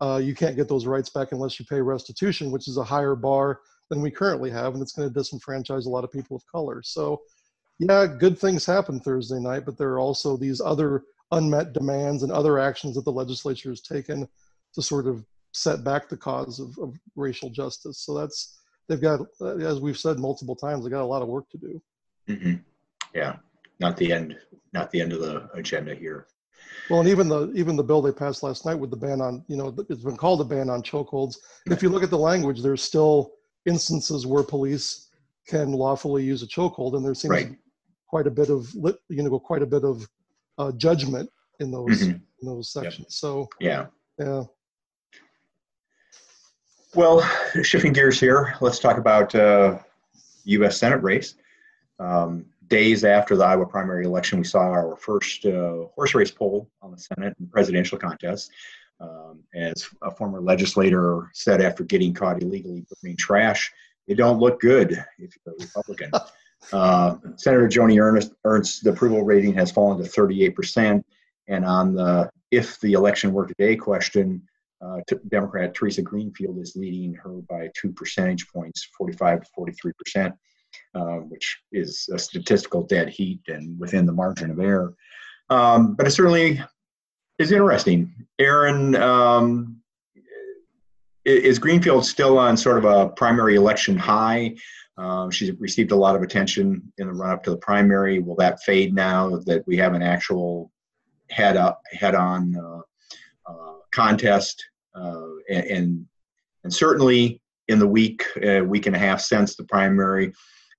uh, 0.00 0.20
you 0.22 0.34
can't 0.34 0.56
get 0.56 0.68
those 0.68 0.86
rights 0.86 1.08
back 1.10 1.32
unless 1.32 1.58
you 1.58 1.66
pay 1.66 1.80
restitution 1.80 2.50
which 2.50 2.68
is 2.68 2.76
a 2.76 2.84
higher 2.84 3.14
bar 3.14 3.60
than 3.90 4.00
we 4.00 4.10
currently 4.10 4.50
have 4.50 4.74
and 4.74 4.82
it's 4.82 4.92
going 4.92 5.10
to 5.10 5.20
disenfranchise 5.20 5.86
a 5.86 5.88
lot 5.88 6.04
of 6.04 6.12
people 6.12 6.36
of 6.36 6.46
color 6.46 6.80
so 6.82 7.20
yeah 7.78 8.06
good 8.06 8.38
things 8.38 8.64
happen 8.64 9.00
thursday 9.00 9.38
night 9.38 9.64
but 9.64 9.76
there 9.76 9.90
are 9.90 10.00
also 10.00 10.36
these 10.36 10.60
other 10.60 11.02
unmet 11.32 11.72
demands 11.72 12.22
and 12.22 12.30
other 12.30 12.58
actions 12.58 12.94
that 12.94 13.04
the 13.04 13.12
legislature 13.12 13.70
has 13.70 13.80
taken 13.80 14.28
to 14.74 14.82
sort 14.82 15.06
of 15.06 15.24
set 15.52 15.84
back 15.84 16.08
the 16.08 16.16
cause 16.16 16.60
of, 16.60 16.76
of 16.78 16.94
racial 17.16 17.50
justice 17.50 17.98
so 17.98 18.14
that's 18.14 18.58
they've 18.88 19.00
got 19.00 19.20
as 19.60 19.80
we've 19.80 19.98
said 19.98 20.18
multiple 20.18 20.56
times 20.56 20.84
they've 20.84 20.92
got 20.92 21.02
a 21.02 21.04
lot 21.04 21.22
of 21.22 21.28
work 21.28 21.48
to 21.50 21.58
do 21.58 21.80
Mm-hmm. 22.28 22.54
Yeah, 23.14 23.36
not 23.80 23.96
the 23.96 24.12
end, 24.12 24.36
not 24.72 24.90
the 24.90 25.00
end 25.00 25.12
of 25.12 25.20
the 25.20 25.48
agenda 25.54 25.94
here. 25.94 26.26
Well, 26.90 27.00
and 27.00 27.08
even 27.08 27.28
the 27.28 27.52
even 27.52 27.76
the 27.76 27.84
bill 27.84 28.02
they 28.02 28.12
passed 28.12 28.42
last 28.42 28.66
night 28.66 28.74
with 28.74 28.90
the 28.90 28.96
ban 28.96 29.20
on, 29.20 29.44
you 29.48 29.56
know, 29.56 29.74
it's 29.88 30.02
been 30.02 30.16
called 30.16 30.40
a 30.40 30.44
ban 30.44 30.70
on 30.70 30.82
chokeholds. 30.82 31.36
If 31.66 31.82
you 31.82 31.88
look 31.88 32.02
at 32.02 32.10
the 32.10 32.18
language, 32.18 32.62
there's 32.62 32.82
still 32.82 33.32
instances 33.66 34.26
where 34.26 34.42
police 34.42 35.10
can 35.46 35.72
lawfully 35.72 36.24
use 36.24 36.42
a 36.42 36.46
chokehold, 36.46 36.96
and 36.96 37.04
there 37.04 37.14
seems 37.14 37.30
right. 37.30 37.58
Quite 38.14 38.28
a 38.28 38.30
bit 38.30 38.48
of, 38.48 38.72
you 39.08 39.22
know, 39.24 39.40
quite 39.40 39.60
a 39.60 39.66
bit 39.66 39.82
of 39.82 40.08
uh, 40.58 40.70
judgment 40.76 41.28
in 41.58 41.72
those 41.72 42.02
mm-hmm. 42.02 42.12
in 42.12 42.46
those 42.48 42.70
sections. 42.70 43.06
Yep. 43.06 43.10
So 43.10 43.48
yeah, 43.58 43.86
yeah. 44.20 44.44
Well, 46.94 47.28
shifting 47.64 47.92
gears 47.92 48.20
here, 48.20 48.54
let's 48.60 48.78
talk 48.78 48.98
about 48.98 49.34
uh, 49.34 49.78
U.S. 50.44 50.78
Senate 50.78 51.02
race. 51.02 51.34
Um, 51.98 52.44
days 52.68 53.02
after 53.02 53.34
the 53.34 53.44
Iowa 53.44 53.66
primary 53.66 54.04
election, 54.04 54.38
we 54.38 54.44
saw 54.44 54.60
our 54.60 54.94
first 54.94 55.44
uh, 55.44 55.86
horse 55.96 56.14
race 56.14 56.30
poll 56.30 56.70
on 56.82 56.92
the 56.92 56.98
Senate 56.98 57.34
and 57.40 57.50
presidential 57.50 57.98
contest. 57.98 58.52
Um, 59.00 59.40
as 59.56 59.88
a 60.02 60.12
former 60.12 60.40
legislator 60.40 61.30
said 61.32 61.60
after 61.60 61.82
getting 61.82 62.14
caught 62.14 62.40
illegally 62.40 62.86
burning 63.02 63.16
trash, 63.16 63.72
it 64.06 64.14
don't 64.14 64.38
look 64.38 64.60
good 64.60 64.92
if 65.18 65.34
you're 65.44 65.56
a 65.58 65.64
Republican. 65.64 66.12
uh, 66.72 67.16
Senator 67.36 67.68
Joni 67.68 68.00
Ernst, 68.00 68.32
Ernst, 68.44 68.84
the 68.84 68.90
approval 68.90 69.22
rating 69.22 69.54
has 69.54 69.70
fallen 69.70 70.02
to 70.02 70.08
38%. 70.08 71.02
And 71.48 71.64
on 71.64 71.94
the 71.94 72.30
if 72.50 72.80
the 72.80 72.92
election 72.92 73.32
were 73.32 73.46
today 73.46 73.76
question, 73.76 74.42
uh, 74.84 75.00
Democrat 75.28 75.74
Theresa 75.74 76.02
Greenfield 76.02 76.58
is 76.58 76.76
leading 76.76 77.14
her 77.14 77.40
by 77.48 77.70
two 77.74 77.92
percentage 77.92 78.48
points, 78.48 78.88
45 78.96 79.42
to 79.42 79.46
43 79.54 79.92
percent 79.98 80.34
uh, 80.94 81.16
which 81.16 81.60
is 81.72 82.08
a 82.12 82.18
statistical 82.18 82.82
dead 82.82 83.08
heat 83.08 83.40
and 83.48 83.78
within 83.78 84.06
the 84.06 84.12
margin 84.12 84.50
of 84.50 84.60
error. 84.60 84.94
Um, 85.50 85.94
but 85.94 86.06
it 86.06 86.10
certainly 86.10 86.62
is 87.38 87.52
interesting. 87.52 88.12
Erin, 88.38 88.94
um, 88.96 89.80
is 91.24 91.58
Greenfield 91.58 92.04
still 92.04 92.38
on 92.38 92.56
sort 92.56 92.78
of 92.78 92.84
a 92.84 93.08
primary 93.08 93.56
election 93.56 93.96
high? 93.96 94.56
Uh, 94.96 95.28
she's 95.30 95.52
received 95.58 95.90
a 95.90 95.96
lot 95.96 96.14
of 96.14 96.22
attention 96.22 96.92
in 96.98 97.08
the 97.08 97.12
run 97.12 97.30
up 97.30 97.42
to 97.42 97.50
the 97.50 97.56
primary. 97.56 98.20
Will 98.20 98.36
that 98.36 98.62
fade 98.62 98.94
now 98.94 99.36
that 99.46 99.66
we 99.66 99.76
have 99.76 99.94
an 99.94 100.02
actual 100.02 100.70
head 101.30 101.56
up, 101.56 101.80
head 101.92 102.14
on 102.14 102.54
uh, 102.56 103.50
uh, 103.50 103.74
contest? 103.92 104.64
Uh, 104.94 105.26
and, 105.50 105.64
and, 105.66 106.06
and 106.62 106.72
certainly 106.72 107.42
in 107.68 107.78
the 107.78 107.86
week, 107.86 108.24
uh, 108.46 108.62
week 108.64 108.86
and 108.86 108.94
a 108.94 108.98
half 108.98 109.20
since 109.20 109.56
the 109.56 109.64
primary, 109.64 110.32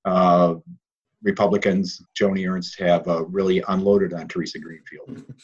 uh, 0.05 0.55
Republicans, 1.23 2.01
Joni 2.19 2.49
Ernst, 2.49 2.79
have 2.79 3.07
uh, 3.07 3.25
really 3.25 3.63
unloaded 3.67 4.13
on 4.13 4.27
Theresa 4.27 4.59
Greenfield. 4.59 5.25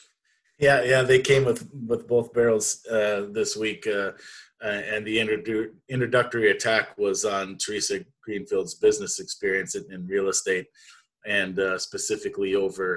Yeah, 0.61 0.83
yeah, 0.83 1.01
they 1.01 1.19
came 1.19 1.43
with 1.43 1.67
with 1.73 2.07
both 2.07 2.33
barrels 2.33 2.85
uh, 2.85 3.25
this 3.31 3.57
week, 3.57 3.87
uh, 3.87 4.11
uh, 4.63 4.81
and 4.93 5.03
the 5.03 5.17
introdu- 5.17 5.71
introductory 5.89 6.51
attack 6.51 6.95
was 6.99 7.25
on 7.25 7.57
Theresa 7.57 8.05
Greenfield's 8.23 8.75
business 8.75 9.19
experience 9.19 9.73
in, 9.73 9.91
in 9.91 10.05
real 10.05 10.29
estate, 10.29 10.67
and 11.25 11.57
uh, 11.57 11.79
specifically 11.79 12.53
over 12.53 12.95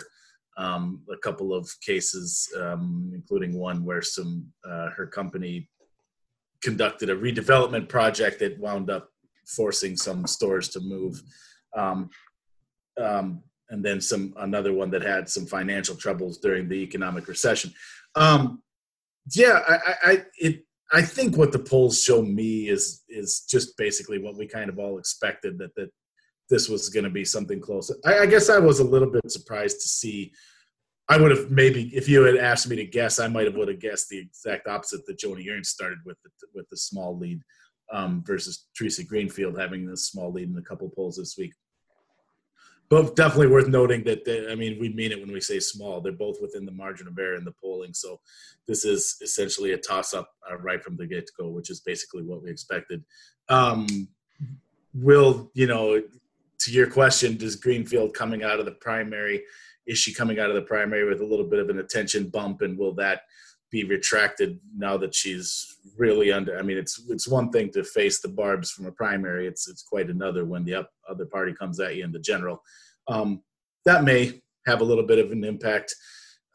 um, 0.59 1.01
a 1.11 1.17
couple 1.17 1.55
of 1.55 1.67
cases, 1.81 2.53
um, 2.61 3.11
including 3.15 3.59
one 3.59 3.83
where 3.83 4.03
some 4.03 4.47
her 4.95 5.07
company 5.07 5.71
conducted 6.63 7.09
a 7.09 7.17
redevelopment 7.17 7.89
project 7.89 8.41
that 8.41 8.59
wound 8.59 8.91
up 8.91 9.09
forcing 9.47 9.97
some 9.97 10.27
stores 10.27 10.69
to 10.69 10.81
move. 10.81 11.23
Um, 11.75 12.11
um, 13.03 13.43
and 13.75 13.85
then 13.85 14.01
some 14.01 14.33
another 14.39 14.73
one 14.73 14.89
that 14.89 15.03
had 15.03 15.29
some 15.29 15.47
financial 15.47 15.97
troubles 15.97 16.39
during 16.39 16.69
the 16.69 16.77
economic 16.77 17.27
recession. 17.27 17.75
Um, 18.15 18.63
yeah, 19.35 19.61
I, 19.69 19.95
I, 20.11 20.25
it, 20.39 20.65
I 20.93 21.03
think 21.03 21.37
what 21.37 21.51
the 21.51 21.59
polls 21.59 22.01
show 22.01 22.23
me 22.23 22.69
is 22.69 23.03
is 23.09 23.45
just 23.51 23.77
basically 23.77 24.19
what 24.19 24.37
we 24.37 24.47
kind 24.47 24.71
of 24.71 24.79
all 24.79 24.99
expected 24.99 25.59
that 25.59 25.75
that 25.75 25.91
this 26.49 26.69
was 26.69 26.89
going 26.89 27.05
to 27.05 27.11
be 27.11 27.25
something 27.25 27.61
close. 27.61 27.91
I, 28.05 28.21
I, 28.21 28.27
guess 28.27 28.49
I 28.49 28.59
was 28.59 28.79
a 28.79 28.85
little 28.85 29.11
bit 29.11 29.29
surprised 29.29 29.81
to 29.81 29.89
see. 29.89 30.33
I 31.09 31.17
would 31.17 31.33
have 31.33 31.51
maybe 31.51 31.91
if 31.97 32.09
you 32.09 32.23
had 32.23 32.37
asked 32.37 32.69
me 32.69 32.77
to 32.77 32.87
guess, 32.87 33.19
I 33.19 33.27
might 33.27 33.47
have 33.47 33.57
would 33.57 33.69
have 33.69 33.81
guessed 33.81 34.09
the 34.09 34.19
exact 34.19 34.69
opposite 34.69 35.05
that 35.07 35.19
Joni 35.19 35.51
Ernst 35.51 35.73
started 35.73 35.99
with 36.07 36.17
the, 36.23 36.31
with 36.55 36.69
the 36.71 36.77
small 36.77 37.19
lead 37.19 37.41
um, 37.93 38.23
versus 38.25 38.67
Theresa 38.77 39.05
Greenfield 39.05 39.59
having 39.59 39.85
this 39.85 40.07
small 40.07 40.31
lead 40.33 40.49
in 40.49 40.57
a 40.57 40.63
couple 40.63 40.89
polls 40.91 41.17
this 41.17 41.37
week. 41.37 41.53
But 42.89 43.17
definitely 43.17 43.49
worth 43.49 43.69
noting 43.69 44.05
that 44.05 44.25
they, 44.25 44.51
I 44.51 44.55
mean 44.55 44.79
we 44.81 44.89
mean 44.91 45.13
it 45.13 45.21
when 45.21 45.33
we 45.33 45.41
say 45.41 45.59
small. 45.61 46.01
They're 46.01 46.13
both 46.13 46.37
within 46.41 46.65
the 46.65 46.73
margin 46.73 47.09
of 47.09 47.19
error 47.19 47.37
in 47.37 47.45
the 47.45 47.55
polling, 47.63 47.95
so 47.95 48.21
this 48.67 48.85
is 48.85 49.17
essentially 49.23 49.73
a 49.73 49.79
toss-up 49.79 50.29
uh, 50.51 50.57
right 50.59 50.83
from 50.83 50.97
the 50.97 51.07
get-go, 51.07 51.49
which 51.49 51.71
is 51.71 51.81
basically 51.81 52.23
what 52.23 52.43
we 52.43 52.51
expected. 52.51 53.05
Um, 53.49 54.09
will 54.95 55.51
you 55.55 55.67
know? 55.67 56.03
To 56.61 56.73
your 56.73 56.89
question, 56.89 57.37
does 57.37 57.57
Greenfield 57.57 58.15
coming 58.15 58.43
out 58.43 58.59
of 58.59 58.65
the 58.65 58.73
primary? 58.73 59.43
Is 59.87 59.99
she 59.99 60.15
coming 60.15 60.39
out 60.39 60.49
of 60.49 60.55
the 60.55 60.63
primary 60.63 61.07
with 61.07 61.21
a 61.21 61.27
little 61.27 61.45
bit 61.45 61.59
of 61.59 61.69
an 61.69 61.79
attention 61.79 62.29
bump, 62.29 62.63
and 62.63 62.79
will 62.79 62.95
that 62.95 63.23
be 63.75 63.83
retracted 63.83 64.61
now 64.77 64.97
that 64.97 65.13
she's 65.13 65.79
really 65.99 66.31
under? 66.31 66.57
I 66.57 66.63
mean, 66.63 66.79
it's 66.79 67.03
it's 67.09 67.27
one 67.27 67.51
thing 67.51 67.71
to 67.73 67.83
face 67.83 68.21
the 68.21 68.29
barbs 68.29 68.71
from 68.71 68.87
a 68.87 68.93
primary; 68.93 69.49
it's 69.49 69.69
it's 69.69 69.83
quite 69.83 70.11
another 70.11 70.45
when 70.45 70.65
the 70.65 70.77
up, 70.77 70.91
other 71.11 71.27
party 71.27 71.53
comes 71.53 71.81
at 71.81 71.97
you 71.97 72.05
in 72.05 72.13
the 72.13 72.21
general. 72.21 72.63
Um, 73.09 73.43
that 73.85 74.05
may 74.05 74.41
have 74.67 74.81
a 74.81 74.85
little 74.85 75.05
bit 75.05 75.19
of 75.19 75.33
an 75.33 75.43
impact 75.43 75.93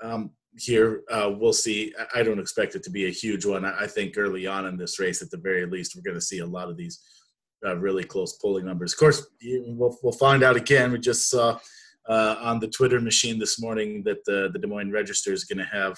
um, 0.01 0.31
here. 0.57 1.01
Uh, 1.11 1.31
we'll 1.37 1.51
see. 1.51 1.93
I 2.15 2.23
don't 2.23 2.39
expect 2.39 2.75
it 2.75 2.83
to 2.83 2.89
be 2.89 3.07
a 3.07 3.19
huge 3.23 3.45
one. 3.45 3.65
I 3.65 3.85
think 3.85 4.17
early 4.17 4.47
on 4.47 4.65
in 4.65 4.77
this 4.77 4.97
race, 4.97 5.21
at 5.21 5.29
the 5.29 5.37
very 5.49 5.65
least, 5.65 5.95
we're 5.95 6.09
going 6.09 6.21
to 6.21 6.31
see 6.31 6.39
a 6.39 6.53
lot 6.57 6.69
of 6.69 6.77
these 6.77 6.99
uh, 7.65 7.75
really 7.75 8.05
close 8.05 8.37
polling 8.41 8.65
numbers. 8.65 8.93
Of 8.93 8.99
course, 8.99 9.27
we'll, 9.43 9.97
we'll 10.01 10.13
find 10.13 10.41
out 10.41 10.55
again. 10.55 10.93
We 10.93 10.99
just 10.99 11.29
saw 11.29 11.59
uh, 12.07 12.35
on 12.39 12.59
the 12.59 12.69
Twitter 12.69 13.01
machine 13.01 13.37
this 13.37 13.61
morning 13.61 14.03
that 14.05 14.23
the, 14.25 14.49
the 14.53 14.59
Des 14.59 14.67
Moines 14.67 14.91
Register 14.91 15.33
is 15.33 15.43
going 15.43 15.59
to 15.59 15.71
have 15.79 15.97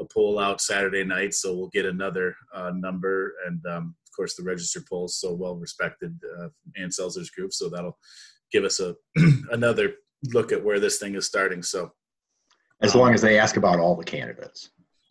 a 0.00 0.04
poll 0.04 0.38
out 0.38 0.60
Saturday 0.60 1.04
night, 1.04 1.34
so 1.34 1.54
we'll 1.54 1.68
get 1.68 1.86
another 1.86 2.34
uh, 2.54 2.72
number. 2.74 3.34
And 3.46 3.64
um, 3.66 3.94
of 4.06 4.16
course, 4.16 4.34
the 4.34 4.42
Register 4.42 4.82
polls 4.88 5.16
so 5.20 5.34
well 5.34 5.56
respected 5.56 6.18
uh, 6.38 6.48
Ann 6.76 6.88
Selzer's 6.88 7.30
group, 7.30 7.52
so 7.52 7.68
that'll 7.68 7.98
give 8.50 8.64
us 8.64 8.80
a 8.80 8.94
another 9.50 9.94
look 10.32 10.52
at 10.52 10.62
where 10.62 10.80
this 10.80 10.98
thing 10.98 11.14
is 11.14 11.26
starting. 11.26 11.62
So, 11.62 11.92
as 12.82 12.94
long 12.94 13.14
as 13.14 13.22
they 13.22 13.38
ask 13.38 13.56
about 13.56 13.78
all 13.78 13.96
the 13.96 14.04
candidates. 14.04 14.70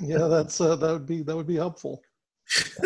yeah, 0.00 0.26
that's 0.26 0.60
uh, 0.60 0.76
that 0.76 0.92
would 0.92 1.06
be 1.06 1.22
that 1.22 1.36
would 1.36 1.46
be 1.46 1.56
helpful. 1.56 2.02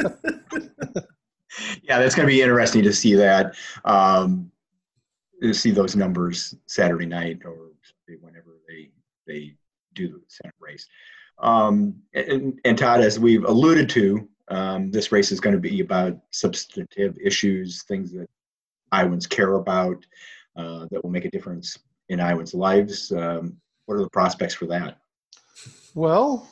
yeah, 1.82 1.98
that's 1.98 2.14
going 2.14 2.26
to 2.26 2.32
be 2.32 2.42
interesting 2.42 2.82
to 2.84 2.92
see 2.92 3.14
that. 3.14 3.54
Um, 3.84 4.50
to 5.42 5.54
see 5.54 5.70
those 5.70 5.94
numbers 5.94 6.54
Saturday 6.66 7.06
night 7.06 7.42
or 7.44 7.68
whenever 8.20 8.56
they 8.68 8.90
they 9.26 9.54
do 10.06 10.18
the 10.18 10.20
Senate 10.28 10.54
race. 10.60 10.86
Um, 11.38 11.94
and, 12.14 12.58
and, 12.64 12.76
Todd, 12.76 13.00
as 13.00 13.18
we've 13.18 13.44
alluded 13.44 13.88
to, 13.90 14.28
um, 14.48 14.90
this 14.90 15.12
race 15.12 15.30
is 15.30 15.40
going 15.40 15.54
to 15.54 15.60
be 15.60 15.80
about 15.80 16.18
substantive 16.30 17.16
issues, 17.22 17.82
things 17.84 18.12
that 18.12 18.28
Iowans 18.90 19.26
care 19.26 19.54
about, 19.54 20.04
uh, 20.56 20.86
that 20.90 21.02
will 21.02 21.10
make 21.10 21.26
a 21.26 21.30
difference 21.30 21.78
in 22.08 22.18
Iowans' 22.20 22.54
lives. 22.54 23.12
Um, 23.12 23.56
what 23.86 23.94
are 23.94 24.02
the 24.02 24.10
prospects 24.10 24.54
for 24.54 24.66
that? 24.66 24.98
Well, 25.94 26.48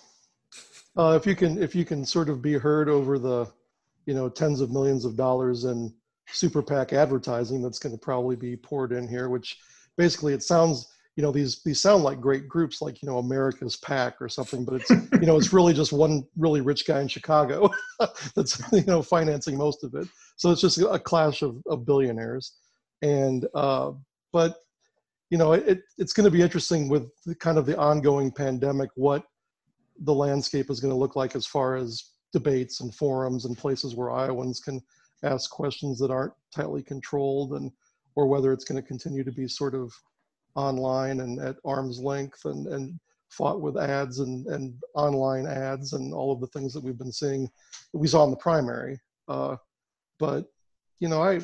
uh, 0.97 1.19
if 1.21 1.27
you 1.27 1.35
can, 1.35 1.61
if 1.61 1.75
you 1.75 1.85
can 1.85 2.05
sort 2.05 2.29
of 2.29 2.41
be 2.41 2.55
heard 2.55 2.89
over 2.89 3.19
the, 3.19 3.47
you 4.07 4.15
know, 4.15 4.29
tens 4.29 4.61
of 4.61 4.71
millions 4.71 5.05
of 5.05 5.17
dollars 5.17 5.65
in 5.65 5.93
super 6.29 6.63
PAC 6.63 6.93
advertising 6.93 7.63
that's 7.63 7.79
going 7.79 7.95
to 7.95 8.01
probably 8.01 8.37
be 8.37 8.57
poured 8.57 8.93
in 8.93 9.09
here, 9.09 9.29
which 9.29 9.59
basically 9.97 10.33
it 10.33 10.43
sounds, 10.43 10.93
you 11.17 11.23
know, 11.23 11.33
these 11.33 11.63
these 11.63 11.81
sound 11.81 12.05
like 12.05 12.21
great 12.21 12.47
groups, 12.47 12.83
like 12.83 13.03
you 13.03 13.09
know, 13.09 13.19
America's 13.19 13.77
pack 13.77 14.17
or 14.21 14.29
something, 14.29 14.65
but 14.65 14.75
it's 14.75 14.91
you 14.91 15.27
know, 15.27 15.39
it's 15.39 15.53
really 15.53 15.73
just 15.73 15.93
one 15.93 16.27
really 16.37 16.61
rich 16.61 16.87
guy 16.87 17.01
in 17.01 17.09
Chicago 17.09 17.71
that's 18.37 18.63
you 18.73 18.85
know 18.85 19.03
financing 19.03 19.57
most 19.57 19.83
of 19.83 19.95
it. 19.95 20.07
So 20.37 20.51
it's 20.51 20.61
just 20.61 20.79
a 20.79 20.99
clash 20.99 21.41
of, 21.41 21.63
of 21.67 21.87
billionaires, 21.87 22.53
and 23.01 23.47
uh, 23.55 23.93
but 24.31 24.59
you 25.31 25.39
know, 25.39 25.55
it, 25.55 25.81
it's 25.97 26.13
going 26.13 26.27
to 26.27 26.31
be 26.31 26.43
interesting 26.43 26.89
with 26.89 27.11
the 27.25 27.35
kind 27.35 27.57
of 27.57 27.65
the 27.65 27.79
ongoing 27.79 28.31
pandemic 28.31 28.91
what 28.95 29.25
the 30.01 30.15
landscape 30.15 30.71
is 30.71 30.81
going 30.81 30.93
to 30.93 30.99
look 30.99 31.17
like 31.17 31.35
as 31.35 31.47
far 31.47 31.77
as 31.77 32.11
debates 32.35 32.81
and 32.81 32.95
forums 32.95 33.47
and 33.47 33.57
places 33.57 33.95
where 33.95 34.11
Iowans 34.11 34.61
can 34.61 34.83
ask 35.23 35.51
questions 35.51 35.99
that 35.99 36.11
aren't 36.11 36.35
tightly 36.55 36.83
controlled 36.83 37.55
and 37.55 37.73
or 38.15 38.27
whether 38.27 38.53
it's 38.53 38.65
going 38.65 38.81
to 38.81 38.87
continue 38.87 39.25
to 39.25 39.33
be 39.33 39.49
sort 39.49 39.75
of 39.75 39.93
online 40.57 41.21
and 41.21 41.41
at 41.41 41.57
arm's 41.65 42.01
length 42.01 42.45
and, 42.45 42.67
and 42.67 42.99
fought 43.31 43.61
with 43.61 43.77
ads 43.77 44.21
and, 44.21 44.47
and 44.47 44.75
online 44.95 45.47
ads 45.47 45.93
and 45.93 46.13
all 46.13 46.33
of 46.33 46.41
the 46.41 46.47
things 46.49 46.73
that 46.73 46.83
we've 46.83 46.99
been 46.99 47.13
seeing 47.13 47.49
that 47.93 47.99
we 47.99 48.09
saw 48.09 48.25
in 48.25 48.31
the 48.31 48.37
primary. 48.37 48.99
Uh, 49.29 49.57
but, 50.19 50.47
you 50.99 51.09
know, 51.09 51.23
I, 51.23 51.41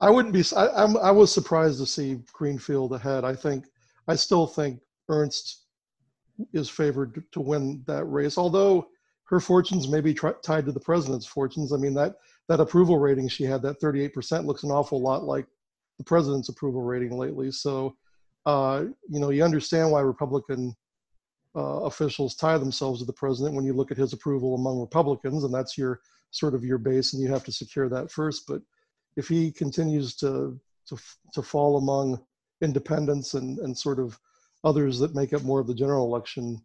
I 0.00 0.10
wouldn't 0.10 0.34
be, 0.34 0.42
I, 0.56 0.68
I'm, 0.68 0.96
I 0.96 1.10
was 1.10 1.32
surprised 1.32 1.78
to 1.78 1.86
see 1.86 2.18
Greenfield 2.32 2.92
ahead. 2.92 3.24
I 3.24 3.34
think, 3.34 3.66
I 4.08 4.16
still 4.16 4.46
think 4.46 4.80
Ernst 5.08 5.64
is 6.52 6.68
favored 6.68 7.22
to 7.32 7.40
win 7.40 7.84
that 7.86 8.04
race, 8.04 8.36
although 8.36 8.88
her 9.24 9.40
fortunes 9.40 9.88
may 9.88 10.00
be 10.00 10.12
tri- 10.12 10.34
tied 10.42 10.66
to 10.66 10.72
the 10.72 10.80
president's 10.80 11.26
fortunes. 11.26 11.72
I 11.72 11.76
mean, 11.76 11.94
that 11.94 12.16
that 12.48 12.60
approval 12.60 12.98
rating 12.98 13.28
she 13.28 13.44
had, 13.44 13.62
that 13.62 13.80
38%, 13.80 14.44
looks 14.44 14.64
an 14.64 14.70
awful 14.70 15.00
lot 15.00 15.24
like 15.24 15.46
the 15.98 16.04
president's 16.04 16.50
approval 16.50 16.82
rating 16.82 17.16
lately. 17.16 17.50
So, 17.50 17.96
uh, 18.46 18.84
you 19.08 19.20
know, 19.20 19.30
you 19.30 19.42
understand 19.42 19.90
why 19.90 20.00
Republican 20.00 20.74
uh, 21.56 21.82
officials 21.82 22.34
tie 22.34 22.58
themselves 22.58 23.00
to 23.00 23.06
the 23.06 23.12
president 23.12 23.54
when 23.54 23.64
you 23.64 23.72
look 23.72 23.90
at 23.90 23.96
his 23.96 24.12
approval 24.12 24.54
among 24.54 24.80
Republicans, 24.80 25.44
and 25.44 25.54
that's 25.54 25.78
your 25.78 26.00
sort 26.30 26.54
of 26.54 26.64
your 26.64 26.78
base, 26.78 27.12
and 27.12 27.22
you 27.22 27.28
have 27.28 27.44
to 27.44 27.52
secure 27.52 27.88
that 27.88 28.10
first. 28.10 28.44
But 28.46 28.60
if 29.16 29.28
he 29.28 29.50
continues 29.52 30.16
to 30.16 30.58
to 30.88 30.98
to 31.32 31.42
fall 31.42 31.78
among 31.78 32.22
independents 32.60 33.34
and 33.34 33.58
and 33.60 33.76
sort 33.76 33.98
of 33.98 34.18
others 34.64 34.98
that 34.98 35.14
make 35.14 35.32
up 35.32 35.42
more 35.42 35.60
of 35.60 35.66
the 35.66 35.74
general 35.74 36.06
election 36.06 36.60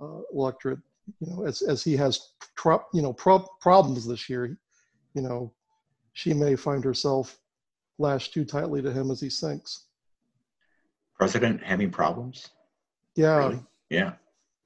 uh, 0.00 0.20
electorate, 0.32 0.80
you 1.20 1.28
know, 1.28 1.44
as 1.44 1.62
as 1.62 1.82
he 1.82 1.96
has 1.96 2.32
you 2.92 3.02
know 3.02 3.12
pro- 3.12 3.48
problems 3.60 4.06
this 4.06 4.28
year, 4.28 4.56
you 5.14 5.22
know, 5.22 5.52
she 6.12 6.34
may 6.34 6.54
find 6.54 6.84
herself 6.84 7.38
lashed 7.98 8.34
too 8.34 8.44
tightly 8.44 8.82
to 8.82 8.92
him 8.92 9.10
as 9.10 9.20
he 9.20 9.30
sinks. 9.30 9.85
President 11.18 11.62
having 11.62 11.90
problems? 11.90 12.50
Yeah. 13.14 13.36
Really? 13.36 13.60
Yeah. 13.90 14.12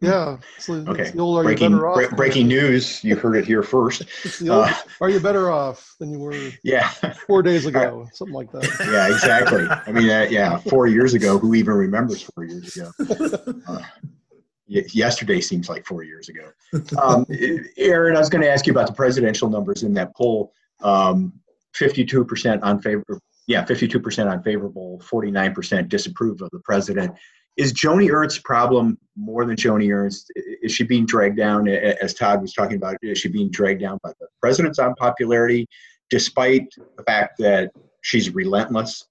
Yeah. 0.01 0.39
okay. 0.67 1.13
Old, 1.19 1.45
breaking, 1.45 1.75
off, 1.75 2.17
breaking 2.17 2.49
news. 2.49 3.05
You 3.05 3.17
heard 3.17 3.37
it 3.37 3.45
here 3.45 3.63
first. 3.63 4.05
Old, 4.41 4.51
uh, 4.51 4.73
are 5.03 5.11
you 5.11 5.21
better 5.21 5.51
off 5.51 5.95
than 6.01 6.11
you 6.11 6.19
were? 6.19 6.35
Yeah. 6.65 6.89
Four 7.27 7.43
days 7.43 7.67
ago, 7.67 8.09
something 8.15 8.35
like 8.35 8.51
that. 8.53 8.65
Yeah, 8.81 9.09
exactly. 9.09 9.67
I 9.69 9.93
mean, 9.93 10.09
uh, 10.09 10.27
yeah, 10.31 10.57
four 10.57 10.87
years 10.87 11.13
ago. 11.13 11.39
Who 11.39 11.55
even 11.55 11.75
remembers 11.75 12.23
four 12.23 12.45
years 12.45 12.77
ago? 12.77 12.91
Uh, 13.69 13.83
yesterday 14.67 15.41
seems 15.41 15.69
like 15.69 15.85
four 15.85 16.03
years 16.03 16.31
ago. 16.31 16.51
Um, 17.03 17.27
Erin, 17.77 18.17
I 18.17 18.21
was 18.21 18.31
going 18.31 18.43
to 18.43 18.51
ask 18.51 18.67
you 18.67 18.73
about 18.73 18.87
the 18.87 18.95
presidential 18.95 19.51
numbers 19.51 19.83
in 19.83 19.93
that 19.95 20.17
poll. 20.17 20.53
Um, 20.83 21.35
52% 21.75 22.63
unfavorable, 22.63 23.21
yeah, 23.47 23.65
52% 23.65 24.31
unfavorable, 24.31 25.03
49% 25.11 25.89
disapprove 25.89 26.41
of 26.41 26.51
the 26.51 26.61
president. 26.61 27.13
Is 27.57 27.73
Joni 27.73 28.11
Ernst's 28.11 28.39
problem 28.39 28.97
more 29.17 29.45
than 29.45 29.57
Joni 29.57 29.93
Ernst? 29.93 30.33
Is 30.63 30.73
she 30.73 30.85
being 30.85 31.05
dragged 31.05 31.37
down, 31.37 31.69
as 31.69 32.15
Todd 32.15 32.41
was 32.41 32.53
talking 32.53 32.77
about, 32.77 32.97
is 33.03 33.19
she 33.19 33.29
being 33.29 33.51
dragged 33.51 33.81
down 33.81 33.99
by 34.03 34.13
the 34.21 34.29
president's 34.41 34.79
unpopularity, 34.79 35.67
despite 36.11 36.73
the 36.97 37.03
fact 37.03 37.39
that 37.39 37.71
she's 38.03 38.31
relentless 38.31 39.05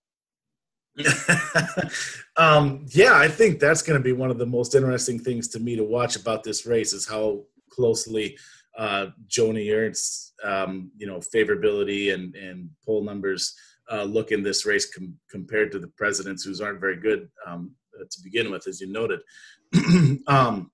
um, 2.38 2.86
yeah, 2.90 3.14
I 3.14 3.28
think 3.28 3.60
that's 3.60 3.82
going 3.82 4.00
to 4.00 4.04
be 4.04 4.12
one 4.12 4.32
of 4.32 4.38
the 4.38 4.46
most 4.46 4.76
interesting 4.76 5.20
things 5.20 5.48
to 5.50 5.60
me 5.60 5.76
to 5.76 5.84
watch 5.84 6.16
about 6.16 6.44
this 6.44 6.66
race 6.66 6.94
is 6.94 7.08
how 7.08 7.44
closely 7.70 8.38
uh, 8.78 9.08
Joni 9.28 9.74
Ernst's, 9.74 10.34
um, 10.44 10.92
you 10.98 11.08
know, 11.08 11.20
favorability 11.20 12.14
and 12.14 12.36
and 12.36 12.70
poll 12.86 13.04
numbers 13.04 13.56
uh, 13.92 14.04
look 14.04 14.32
in 14.32 14.44
this 14.44 14.66
race 14.66 14.92
com- 14.94 15.18
compared 15.30 15.72
to 15.72 15.80
the 15.80 15.88
presidents, 15.88 16.44
whose 16.44 16.62
aren't 16.62 16.80
very 16.80 16.98
good 16.98 17.30
um, 17.46 17.72
uh, 18.00 18.04
to 18.10 18.24
begin 18.24 18.52
with, 18.52 18.68
as 18.68 18.80
you 18.82 18.88
noted. 18.88 19.20
um, 20.28 20.72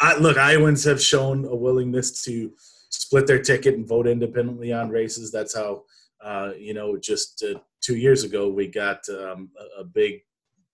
I, 0.00 0.16
look, 0.18 0.36
Iowans 0.36 0.84
have 0.84 1.00
shown 1.00 1.44
a 1.44 1.54
willingness 1.54 2.22
to 2.24 2.52
split 2.90 3.26
their 3.26 3.42
ticket 3.42 3.74
and 3.74 3.86
vote 3.86 4.06
independently 4.06 4.72
on 4.72 4.90
races. 4.90 5.30
That's 5.30 5.54
how 5.54 5.84
uh, 6.24 6.52
you 6.58 6.72
know, 6.72 6.96
just 6.96 7.44
uh, 7.44 7.58
two 7.82 7.96
years 7.96 8.24
ago, 8.24 8.48
we 8.48 8.66
got 8.66 9.06
um, 9.10 9.50
a, 9.58 9.82
a, 9.82 9.84
big 9.84 10.22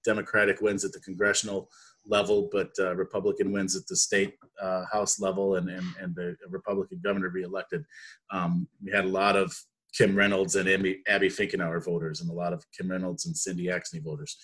Democratic 0.04 0.60
wins 0.60 0.84
at 0.84 0.92
the 0.92 1.00
congressional 1.00 1.68
level, 2.06 2.48
but 2.52 2.70
uh, 2.78 2.94
Republican 2.94 3.50
wins 3.50 3.74
at 3.74 3.84
the 3.88 3.96
state 3.96 4.36
uh, 4.62 4.84
House 4.92 5.18
level, 5.18 5.56
and, 5.56 5.68
and, 5.68 5.84
and 6.00 6.14
the 6.14 6.36
Republican 6.48 7.00
governor 7.02 7.30
reelected. 7.30 7.84
Um, 8.30 8.68
we 8.82 8.92
had 8.92 9.06
a 9.06 9.08
lot 9.08 9.36
of 9.36 9.52
Kim 9.96 10.14
Reynolds 10.16 10.56
and 10.56 10.68
Abby, 10.68 11.02
Abby 11.08 11.28
Finkenauer 11.28 11.84
voters, 11.84 12.20
and 12.20 12.30
a 12.30 12.34
lot 12.34 12.52
of 12.52 12.64
Kim 12.76 12.90
Reynolds 12.90 13.26
and 13.26 13.36
Cindy 13.36 13.66
Axne 13.66 14.02
voters. 14.02 14.36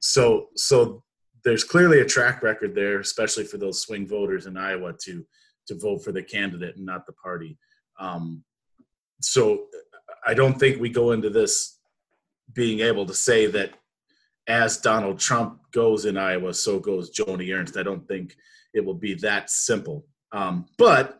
So, 0.00 0.48
so 0.56 1.02
there's 1.44 1.64
clearly 1.64 2.00
a 2.00 2.04
track 2.06 2.42
record 2.42 2.74
there, 2.74 3.00
especially 3.00 3.44
for 3.44 3.58
those 3.58 3.80
swing 3.80 4.06
voters 4.06 4.46
in 4.46 4.56
Iowa 4.56 4.94
to 5.04 5.26
to 5.66 5.78
vote 5.78 6.02
for 6.02 6.10
the 6.10 6.22
candidate 6.22 6.76
and 6.76 6.86
not 6.86 7.06
the 7.06 7.12
party. 7.12 7.56
Um, 7.98 8.42
so 9.20 9.66
I 10.26 10.34
don't 10.34 10.58
think 10.58 10.80
we 10.80 10.88
go 10.88 11.12
into 11.12 11.30
this 11.30 11.78
being 12.52 12.80
able 12.80 13.06
to 13.06 13.14
say 13.14 13.46
that 13.46 13.74
as 14.48 14.78
Donald 14.78 15.20
Trump 15.20 15.60
goes 15.70 16.06
in 16.06 16.16
Iowa, 16.16 16.54
so 16.54 16.80
goes 16.80 17.14
Joni 17.14 17.54
Ernst. 17.54 17.76
I 17.76 17.84
don't 17.84 18.06
think 18.08 18.34
it 18.74 18.84
will 18.84 18.94
be 18.94 19.14
that 19.14 19.50
simple. 19.50 20.06
Um, 20.32 20.66
but 20.76 21.19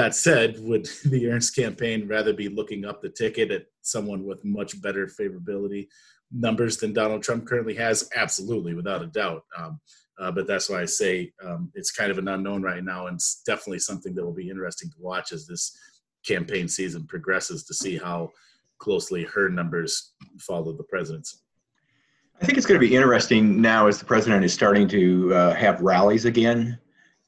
that 0.00 0.14
said, 0.14 0.58
would 0.60 0.88
the 1.04 1.28
Ernst 1.30 1.54
campaign 1.54 2.08
rather 2.08 2.32
be 2.32 2.48
looking 2.48 2.84
up 2.84 3.02
the 3.02 3.10
ticket 3.10 3.50
at 3.50 3.66
someone 3.82 4.24
with 4.24 4.44
much 4.44 4.80
better 4.80 5.06
favorability 5.06 5.88
numbers 6.32 6.78
than 6.78 6.92
Donald 6.92 7.22
Trump 7.22 7.46
currently 7.46 7.74
has? 7.74 8.08
Absolutely, 8.16 8.74
without 8.74 9.02
a 9.02 9.06
doubt. 9.06 9.42
Um, 9.56 9.80
uh, 10.18 10.30
but 10.30 10.46
that's 10.46 10.68
why 10.70 10.80
I 10.82 10.86
say 10.86 11.32
um, 11.44 11.70
it's 11.74 11.90
kind 11.90 12.10
of 12.10 12.18
an 12.18 12.28
unknown 12.28 12.62
right 12.62 12.84
now, 12.84 13.06
and 13.06 13.16
it's 13.16 13.42
definitely 13.44 13.78
something 13.78 14.14
that 14.14 14.24
will 14.24 14.34
be 14.34 14.50
interesting 14.50 14.90
to 14.90 14.96
watch 14.98 15.32
as 15.32 15.46
this 15.46 15.76
campaign 16.26 16.68
season 16.68 17.06
progresses 17.06 17.64
to 17.64 17.74
see 17.74 17.96
how 17.96 18.30
closely 18.78 19.24
her 19.24 19.48
numbers 19.48 20.12
follow 20.38 20.72
the 20.72 20.84
president's. 20.84 21.42
I 22.40 22.46
think 22.46 22.56
it's 22.56 22.66
going 22.66 22.80
to 22.80 22.86
be 22.86 22.94
interesting 22.94 23.60
now 23.60 23.86
as 23.86 23.98
the 23.98 24.06
president 24.06 24.44
is 24.44 24.54
starting 24.54 24.88
to 24.88 25.34
uh, 25.34 25.54
have 25.54 25.80
rallies 25.82 26.24
again, 26.24 26.78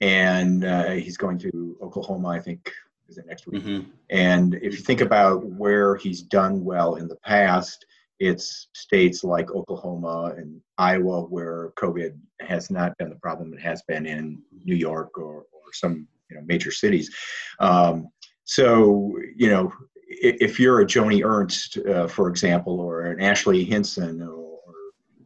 and 0.03 0.65
uh, 0.65 0.91
he's 0.91 1.17
going 1.17 1.39
to 1.39 1.77
Oklahoma, 1.81 2.29
I 2.29 2.41
think, 2.41 2.73
is 3.09 3.19
it 3.19 3.27
next 3.27 3.47
week? 3.47 3.63
Mm-hmm. 3.63 3.89
And 4.11 4.55
if 4.57 4.73
you 4.75 4.81
think 4.81 5.01
about 5.01 5.45
where 5.45 5.95
he's 5.95 6.23
done 6.23 6.65
well 6.65 6.97
in 6.97 7.07
the 7.07 7.17
past, 7.17 7.87
it's 8.19 8.69
states 8.73 9.23
like 9.23 9.53
Oklahoma 9.53 10.35
and 10.37 10.61
Iowa 10.77 11.23
where 11.23 11.73
COVID 11.79 12.19
has 12.41 12.69
not 12.69 12.99
been 12.99 13.11
the 13.11 13.17
problem 13.17 13.55
it 13.55 13.61
has 13.61 13.83
been 13.83 14.05
in 14.05 14.43
New 14.65 14.75
York 14.75 15.17
or, 15.17 15.45
or 15.53 15.73
some 15.73 16.09
you 16.29 16.37
know 16.37 16.43
major 16.47 16.73
cities. 16.73 17.15
Um, 17.61 18.09
so 18.45 19.17
you 19.37 19.51
know 19.51 19.73
if 20.09 20.59
you're 20.59 20.81
a 20.81 20.87
Joni 20.87 21.25
Ernst, 21.25 21.79
uh, 21.79 22.07
for 22.07 22.29
example, 22.29 22.81
or 22.81 23.07
an 23.07 23.21
Ashley 23.21 23.65
Hinson, 23.65 24.21
or, 24.21 24.35
or 24.35 24.75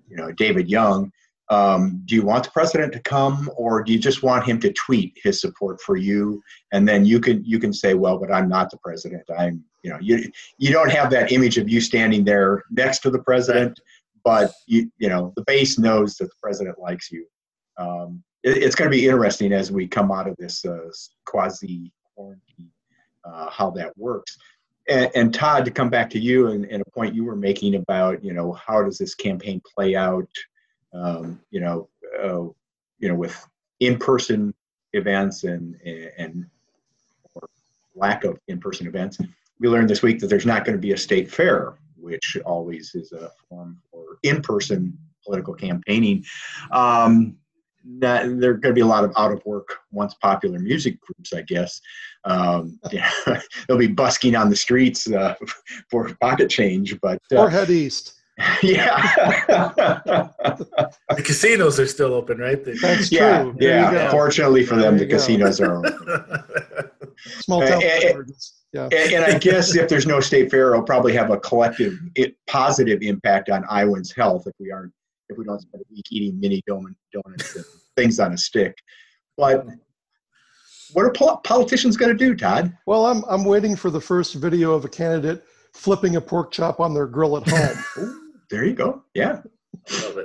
you 0.09 0.17
know 0.17 0.33
David 0.33 0.69
Young, 0.69 1.13
um, 1.49 2.03
do 2.07 2.15
you 2.15 2.23
want 2.23 2.45
the 2.45 2.51
president 2.51 2.93
to 2.95 3.01
come, 3.01 3.51
or 3.57 3.83
do 3.83 3.93
you 3.93 3.99
just 3.99 4.23
want 4.23 4.45
him 4.45 4.59
to 4.61 4.73
tweet 4.73 5.17
his 5.23 5.41
support 5.41 5.81
for 5.81 5.97
you, 5.97 6.43
and 6.73 6.89
then 6.89 7.07
you 7.07 7.21
can 7.21 7.45
you 7.45 7.59
can 7.59 7.73
say, 7.73 7.95
well, 7.95 8.19
but 8.19 8.33
I'm 8.33 8.49
not 8.49 8.71
the 8.71 8.79
president. 8.79 9.23
I'm 9.37 9.65
you 9.83 9.91
know 9.91 9.99
you 10.01 10.31
you 10.59 10.73
don't 10.73 10.91
have 10.91 11.11
that 11.11 11.31
image 11.31 11.57
of 11.59 11.69
you 11.69 11.81
standing 11.81 12.25
there 12.25 12.65
next 12.71 13.01
to 13.01 13.11
the 13.11 13.21
president, 13.21 13.79
but 14.25 14.53
you 14.67 14.91
you 14.99 15.09
know 15.09 15.33
the 15.37 15.45
base 15.47 15.79
knows 15.79 16.17
that 16.17 16.27
the 16.27 16.37
president 16.43 16.79
likes 16.79 17.13
you. 17.13 17.27
Um, 17.79 18.25
it, 18.43 18.59
it's 18.59 18.75
going 18.75 18.91
to 18.91 18.97
be 18.97 19.07
interesting 19.07 19.53
as 19.53 19.71
we 19.71 19.87
come 19.87 20.11
out 20.11 20.29
of 20.29 20.37
this 20.39 20.65
uh, 20.65 20.89
quasi 21.27 21.93
quarantine, 22.17 22.71
uh, 23.25 23.51
how 23.51 23.71
that 23.71 23.97
works. 23.97 24.37
And, 24.89 25.11
and, 25.15 25.35
Todd, 25.35 25.65
to 25.65 25.71
come 25.73 25.91
back 25.91 26.09
to 26.11 26.19
you 26.19 26.49
and, 26.49 26.65
and, 26.67 26.81
a 26.81 26.91
point 26.93 27.15
you 27.15 27.25
were 27.25 27.35
making 27.35 27.75
about, 27.75 28.23
you 28.23 28.33
know, 28.33 28.53
how 28.53 28.85
does 28.85 28.99
this 28.99 29.17
campaign 29.17 29.61
play 29.75 29.97
out, 29.97 30.29
um, 30.93 31.41
you 31.51 31.61
know, 31.61 31.89
uh, 32.23 32.49
you 32.99 33.09
know, 33.09 33.15
with 33.15 33.47
in-person 33.81 34.55
events 34.93 35.45
and 35.45 35.77
and 35.83 36.47
or 37.35 37.49
lack 37.95 38.25
of 38.25 38.39
in-person 38.49 38.87
events. 38.87 39.19
We 39.59 39.69
learned 39.69 39.89
this 39.89 40.03
week 40.03 40.21
that 40.21 40.27
there's 40.29 40.47
not 40.47 40.65
going 40.65 40.77
to 40.77 40.81
be 40.81 40.93
a 40.93 40.99
state 40.99 41.31
fair, 41.31 41.75
which 41.97 42.37
always 42.45 42.95
is 42.95 43.13
a 43.13 43.31
form 43.49 43.79
for 43.91 44.19
in-person 44.23 44.97
political 45.25 45.55
campaigning. 45.55 46.25
Um, 46.71 47.37
that 47.99 48.41
there 48.41 48.51
are 48.51 48.55
going 48.55 48.75
to 48.75 48.79
be 48.79 48.81
a 48.81 48.87
lot 48.87 49.05
of 49.05 49.13
out 49.17 49.33
of 49.33 49.45
work 49.47 49.79
once 49.93 50.15
popular 50.15 50.59
music 50.59 51.01
groups, 51.01 51.33
I 51.33 51.43
guess. 51.43 51.81
Um, 52.25 52.79
yeah, 52.93 53.11
they'll 53.69 53.79
be 53.79 53.87
busking 53.87 54.35
on 54.35 54.51
the 54.51 54.57
streets 54.57 55.11
uh, 55.11 55.35
for 55.91 56.13
pocket 56.21 56.51
change, 56.51 57.01
but 57.01 57.21
uh, 57.33 57.43
or 57.43 57.51
head 57.51 57.71
east. 57.71 58.15
Yeah, 58.63 59.01
the 59.49 61.23
casinos 61.25 61.81
are 61.81 61.87
still 61.87 62.13
open, 62.13 62.39
right? 62.39 62.63
That's 62.83 63.11
yeah, 63.11 63.43
true. 63.43 63.57
Yeah, 63.59 64.11
fortunately 64.11 64.65
for 64.65 64.77
them, 64.77 64.99
the 64.99 65.07
casinos 65.07 65.59
are 65.61 65.77
open. 65.77 66.43
Small 67.41 67.61
town. 67.67 67.83
And, 67.83 68.31
yeah. 68.73 68.89
And, 68.93 69.13
and, 69.15 69.25
I 69.25 69.39
guess 69.39 69.75
if 69.75 69.89
there's 69.89 70.07
no 70.07 70.21
state 70.21 70.51
fair, 70.51 70.73
it'll 70.73 70.85
probably 70.85 71.15
have 71.15 71.31
a 71.31 71.39
collective 71.39 71.99
it, 72.15 72.37
positive 72.47 73.01
impact 73.01 73.49
on 73.49 73.65
Iowans' 73.71 74.13
health 74.13 74.47
if 74.47 74.53
we 74.59 74.71
aren't 74.71 74.93
if 75.31 75.39
we 75.39 75.45
don't 75.45 75.61
spend 75.61 75.83
a 75.83 75.95
week 75.95 76.05
eating 76.11 76.39
mini 76.39 76.63
donuts 76.67 77.57
and 77.57 77.65
things 77.97 78.21
on 78.21 78.35
a 78.35 78.39
stick. 78.39 78.77
But 79.39 79.67
what 80.93 81.05
are 81.05 81.13
pol- 81.13 81.39
politicians 81.39 81.97
going 81.97 82.17
to 82.17 82.25
do, 82.25 82.35
Todd? 82.35 82.77
Well, 82.87 83.07
I'm 83.07 83.25
I'm 83.29 83.45
waiting 83.45 83.77
for 83.77 83.91
the 83.91 84.01
first 84.01 84.35
video 84.35 84.75
of 84.75 84.85
a 84.85 84.89
candidate 84.89 85.43
flipping 85.73 86.17
a 86.17 86.21
pork 86.21 86.53
chop 86.53 86.81
on 86.81 86.95
their 86.95 87.07
grill 87.07 87.37
at 87.37 87.49
home. 87.49 88.23
Ooh, 88.47 88.57
there 88.57 88.65
you 88.65 88.75
go. 88.75 89.03
Yeah. 89.15 89.43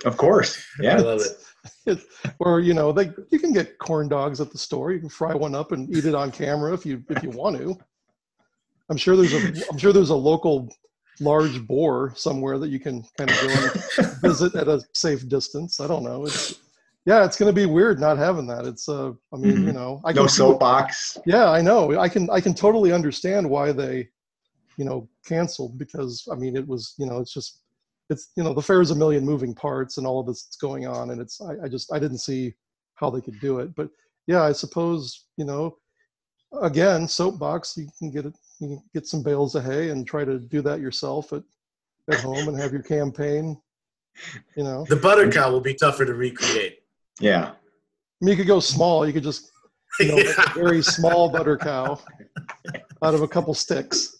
Of 0.05 0.17
course. 0.17 0.63
Yeah. 0.79 0.97
I 0.97 0.99
love 0.99 1.21
it. 1.21 1.38
or 2.39 2.60
you 2.60 2.73
know, 2.73 2.91
they 2.91 3.12
you 3.29 3.39
can 3.39 3.53
get 3.53 3.77
corn 3.77 4.07
dogs 4.07 4.41
at 4.41 4.51
the 4.51 4.57
store. 4.57 4.91
You 4.91 4.99
can 4.99 5.10
fry 5.10 5.34
one 5.34 5.55
up 5.55 5.71
and 5.71 5.95
eat 5.95 6.05
it 6.05 6.15
on 6.15 6.31
camera 6.31 6.73
if 6.73 6.86
you 6.86 7.03
if 7.10 7.23
you 7.23 7.29
want 7.29 7.57
to. 7.57 7.77
I'm 8.89 8.97
sure 8.97 9.15
there's 9.15 9.34
a 9.34 9.69
I'm 9.69 9.77
sure 9.77 9.93
there's 9.93 10.10
a 10.10 10.15
local 10.15 10.69
large 11.19 11.65
boar 11.67 12.13
somewhere 12.15 12.57
that 12.57 12.69
you 12.69 12.79
can 12.79 13.03
kind 13.17 13.29
of 13.29 13.41
go 13.41 13.47
and 13.49 14.12
visit 14.21 14.55
at 14.55 14.67
a 14.67 14.81
safe 14.93 15.27
distance. 15.27 15.79
I 15.79 15.88
don't 15.88 16.03
know. 16.03 16.25
It's 16.25 16.60
yeah, 17.05 17.25
it's 17.25 17.38
going 17.38 17.53
to 17.53 17.60
be 17.60 17.65
weird 17.65 17.99
not 17.99 18.17
having 18.17 18.45
that. 18.47 18.65
It's 18.65 18.88
uh, 18.88 19.12
I 19.34 19.38
mean, 19.38 19.53
mm-hmm. 19.53 19.67
you 19.67 19.73
know, 19.73 20.01
I 20.05 20.13
no 20.13 20.27
soapbox. 20.27 21.17
Yeah, 21.25 21.49
I 21.49 21.62
know. 21.62 21.97
I 21.99 22.10
can 22.10 22.29
I 22.29 22.41
can 22.41 22.53
totally 22.53 22.91
understand 22.91 23.49
why 23.49 23.71
they, 23.71 24.07
you 24.77 24.86
know, 24.86 25.10
canceled 25.25 25.77
because 25.77 26.27
I 26.31 26.36
mean 26.36 26.55
it 26.55 26.67
was 26.67 26.95
you 26.97 27.05
know 27.05 27.19
it's 27.19 27.34
just 27.34 27.61
it's 28.12 28.32
you 28.36 28.43
know 28.43 28.54
the 28.54 28.62
fair 28.62 28.82
is 28.82 28.91
a 28.91 28.95
million 28.95 29.26
moving 29.26 29.56
parts 29.56 29.97
and 29.97 30.06
all 30.06 30.19
of 30.19 30.28
this 30.28 30.47
is 30.50 30.58
going 30.62 30.86
on 30.86 31.10
and 31.12 31.21
it's 31.21 31.41
I, 31.41 31.65
I 31.65 31.67
just 31.67 31.91
I 31.93 31.97
didn't 31.97 32.19
see 32.19 32.54
how 32.95 33.10
they 33.10 33.21
could 33.21 33.39
do 33.39 33.60
it. 33.60 33.74
But 33.76 33.89
yeah, 34.28 34.43
I 34.43 34.52
suppose 34.52 35.26
you 35.38 35.45
know, 35.45 35.78
again, 36.62 37.08
soapbox 37.08 37.76
you 37.78 37.88
can 37.97 38.12
get 38.12 38.26
it 38.26 38.36
you 38.60 38.67
can 38.67 38.84
get 38.93 39.08
some 39.08 39.24
bales 39.24 39.56
of 39.56 39.63
hay 39.63 39.89
and 39.89 40.06
try 40.06 40.24
to 40.24 40.38
do 40.38 40.62
that 40.62 40.80
yourself 40.80 41.34
at 41.34 41.43
at 42.10 42.19
home 42.19 42.47
and 42.47 42.60
have 42.60 42.71
your 42.71 42.84
campaign. 42.84 43.60
You 44.56 44.63
know, 44.63 44.86
the 44.89 44.97
butter 44.97 45.32
cow 45.32 45.52
will 45.52 45.62
be 45.62 45.74
tougher 45.74 46.06
to 46.06 46.13
recreate. 46.13 46.80
Yeah. 47.19 47.52
I 47.52 48.26
mean, 48.26 48.32
you 48.32 48.38
could 48.38 48.47
go 48.47 48.60
small. 48.60 49.08
You 49.08 49.13
could 49.13 49.24
just, 49.24 49.52
you 50.00 50.08
know, 50.10 50.17
yeah. 50.17 50.34
a 50.38 50.54
very 50.54 50.82
small 50.82 51.30
butter 51.30 51.58
cow 51.58 52.00
out 53.02 53.13
of 53.13 53.21
a 53.21 53.28
couple 53.28 53.54
sticks. 53.54 54.17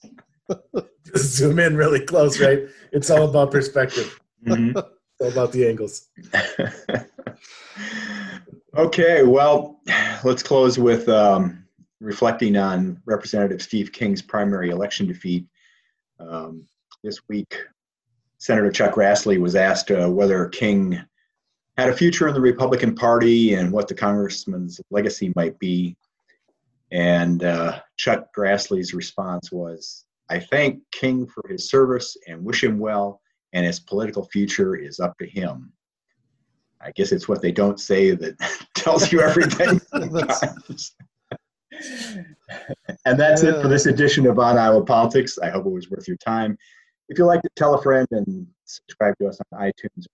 just 1.06 1.36
zoom 1.36 1.60
in 1.60 1.76
really 1.76 2.06
close, 2.06 2.40
right? 2.40 2.64
It's 2.92 3.10
all 3.10 3.30
about 3.30 3.52
perspective. 3.52 4.20
Mm-hmm. 4.46 4.78
it's 4.78 4.88
all 5.22 5.30
about 5.30 5.52
the 5.52 5.68
angles. 5.68 6.10
okay, 8.78 9.24
well, 9.24 9.80
let's 10.24 10.44
close 10.44 10.78
with 10.78 11.08
um, 11.10 11.66
reflecting 12.00 12.58
on 12.58 13.02
Representative 13.06 13.62
Steve 13.62 13.92
King's 13.92 14.22
primary 14.22 14.70
election 14.70 15.08
defeat. 15.08 15.46
Um, 16.20 16.66
this 17.04 17.20
week, 17.28 17.58
Senator 18.38 18.72
Chuck 18.72 18.96
Grassley 18.96 19.40
was 19.40 19.56
asked 19.56 19.92
uh, 19.92 20.10
whether 20.10 20.48
King 20.50 21.02
had 21.78 21.90
a 21.90 21.96
future 21.96 22.28
in 22.28 22.34
the 22.34 22.42
Republican 22.42 22.96
Party 22.96 23.54
and 23.54 23.72
what 23.72 23.88
the 23.88 23.96
congressman's 23.96 24.82
legacy 24.90 25.32
might 25.36 25.58
be. 25.60 25.96
And 26.92 27.44
uh, 27.44 27.80
Chuck 27.96 28.28
Grassley's 28.36 28.94
response 28.94 29.52
was, 29.52 30.06
I 30.32 30.40
thank 30.40 30.82
King 30.94 31.28
for 31.28 31.44
his 31.50 31.70
service 31.70 32.16
and 32.26 32.42
wish 32.42 32.64
him 32.64 32.80
well, 32.80 33.20
and 33.52 33.66
his 33.66 33.82
political 33.82 34.24
future 34.24 34.78
is 34.78 35.02
up 35.02 35.18
to 35.18 35.28
him. 35.28 35.74
I 36.80 36.92
guess 36.92 37.12
it's 37.12 37.28
what 37.28 37.42
they 37.42 37.52
don't 37.52 37.82
say 37.82 38.12
that 38.12 38.38
tells 38.76 39.12
you 39.12 39.20
everything. 39.20 39.82
and 43.06 43.20
that's 43.20 43.44
it 43.44 43.62
for 43.62 43.68
this 43.68 43.88
edition 43.88 44.26
of 44.26 44.40
On 44.40 44.58
Iowa 44.58 44.86
Politics. 44.86 45.38
I 45.38 45.50
hope 45.50 45.66
it 45.66 45.70
was 45.70 45.90
worth 45.90 46.08
your 46.08 46.18
time. 46.18 46.58
If 47.10 47.20
you'd 47.20 47.26
like 47.26 47.42
to 47.42 47.50
tell 47.58 47.76
a 47.76 47.82
friend 47.82 48.08
and 48.12 48.48
subscribe 48.64 49.16
to 49.20 49.28
us 49.28 49.38
on 49.52 49.60
iTunes 49.60 50.06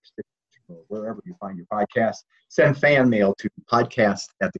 or 0.69 0.83
wherever 0.87 1.21
you 1.25 1.35
find 1.39 1.57
your 1.57 1.65
podcast, 1.67 2.17
send 2.49 2.77
fan 2.77 3.09
mail 3.09 3.33
to 3.39 3.49
podcast 3.71 4.27
at. 4.41 4.51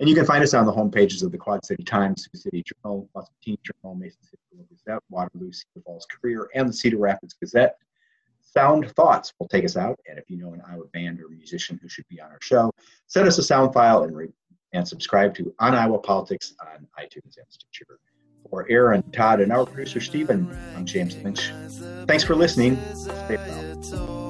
And 0.00 0.08
you 0.08 0.14
can 0.14 0.26
find 0.26 0.42
us 0.42 0.54
on 0.54 0.66
the 0.66 0.72
home 0.72 0.90
pages 0.90 1.22
of 1.22 1.32
the 1.32 1.38
Quad 1.38 1.64
City 1.64 1.82
Times, 1.82 2.28
Sioux 2.32 2.40
City 2.40 2.64
Journal, 2.64 3.08
Teen 3.42 3.58
Journal, 3.62 3.94
Mason 3.94 4.22
City 4.22 4.42
Gazette, 4.70 5.02
Waterloo, 5.10 5.52
Cedar 5.52 5.82
Falls 5.84 6.06
Courier, 6.06 6.48
and 6.54 6.68
the 6.68 6.72
Cedar 6.72 6.98
Rapids 6.98 7.34
Gazette. 7.34 7.76
Sound 8.40 8.90
Thoughts 8.96 9.32
will 9.38 9.48
take 9.48 9.64
us 9.64 9.76
out. 9.76 9.98
And 10.08 10.18
if 10.18 10.28
you 10.28 10.36
know 10.36 10.52
an 10.52 10.62
Iowa 10.68 10.84
band 10.92 11.20
or 11.20 11.28
musician 11.28 11.78
who 11.80 11.88
should 11.88 12.06
be 12.08 12.20
on 12.20 12.30
our 12.30 12.38
show, 12.42 12.72
send 13.06 13.26
us 13.26 13.38
a 13.38 13.42
sound 13.42 13.72
file 13.72 14.02
and, 14.02 14.14
re- 14.14 14.32
and 14.72 14.86
subscribe 14.86 15.34
to 15.36 15.54
On 15.58 15.74
Iowa 15.74 15.98
Politics 15.98 16.54
on 16.60 16.86
iTunes 16.98 17.36
and 17.36 17.46
Stitcher. 17.48 17.98
For 18.50 18.66
Erin, 18.68 19.02
Todd, 19.12 19.40
and 19.40 19.52
our 19.52 19.64
producer, 19.64 20.00
Stephen, 20.00 20.54
I'm 20.76 20.84
James 20.84 21.16
Lynch. 21.22 21.52
Thanks 22.06 22.24
for 22.24 22.34
listening. 22.34 22.76
Stay 22.94 23.36
well 23.36 24.21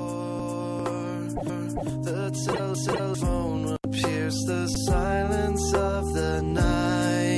cell 2.75 3.15
phone 3.15 3.65
will 3.65 3.79
pierce 3.91 4.39
the 4.47 4.67
silence 4.89 5.75
of 5.75 6.13
the 6.13 6.43
night. 6.43 7.32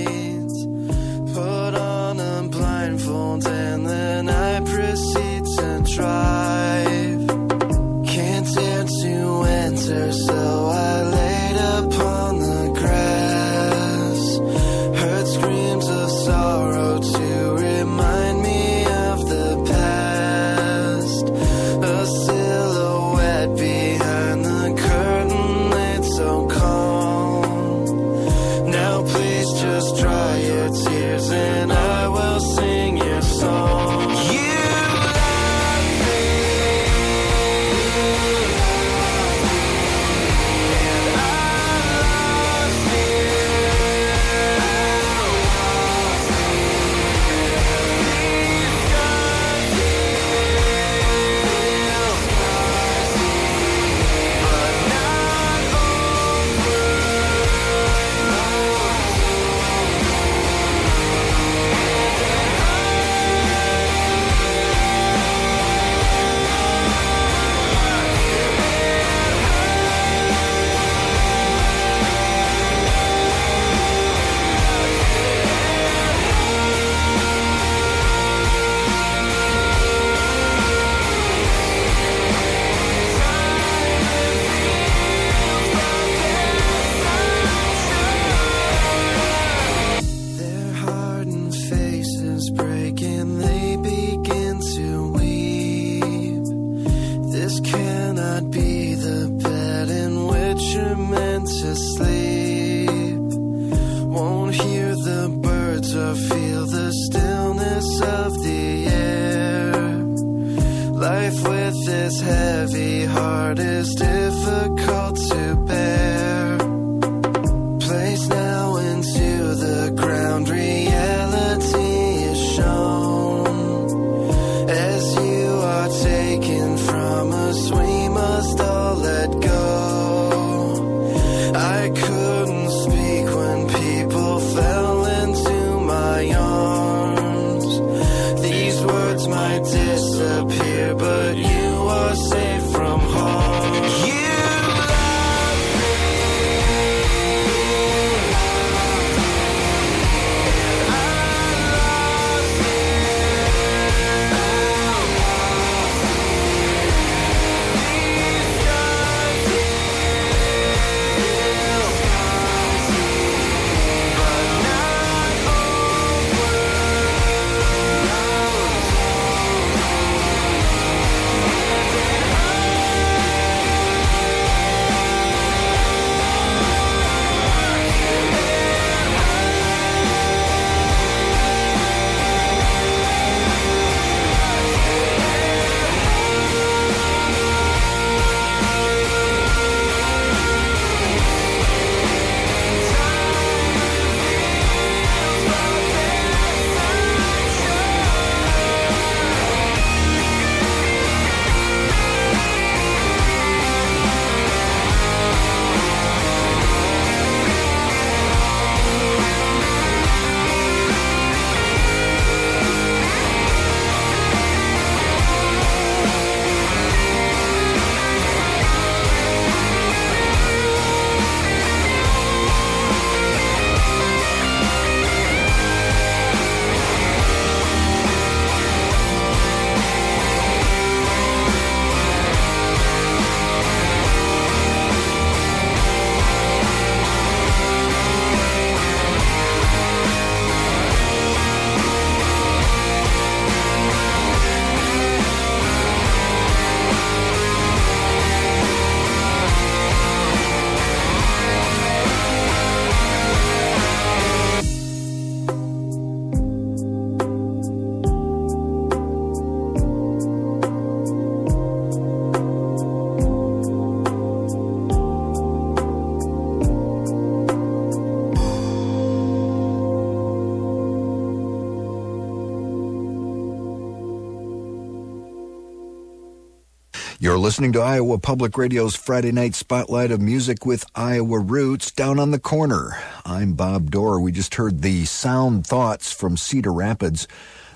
You're 277.25 277.39
listening 277.39 277.73
to 277.73 277.81
Iowa 277.81 278.19
Public 278.19 278.59
Radio's 278.59 278.95
Friday 278.97 279.33
Night 279.33 279.55
Spotlight 279.55 280.11
of 280.11 280.21
Music 280.21 280.67
with 280.67 280.85
Iowa 280.95 281.39
Roots 281.39 281.91
down 281.91 282.19
on 282.19 282.33
the 282.33 282.39
corner. 282.39 282.99
I'm 283.25 283.55
Bob 283.55 283.91
Dorr. 283.91 284.21
We 284.21 284.31
just 284.31 284.57
heard 284.57 284.83
the 284.83 285.07
Sound 285.07 285.67
Thoughts 285.67 286.13
from 286.13 286.37
Cedar 286.37 286.71
Rapids. 286.71 287.27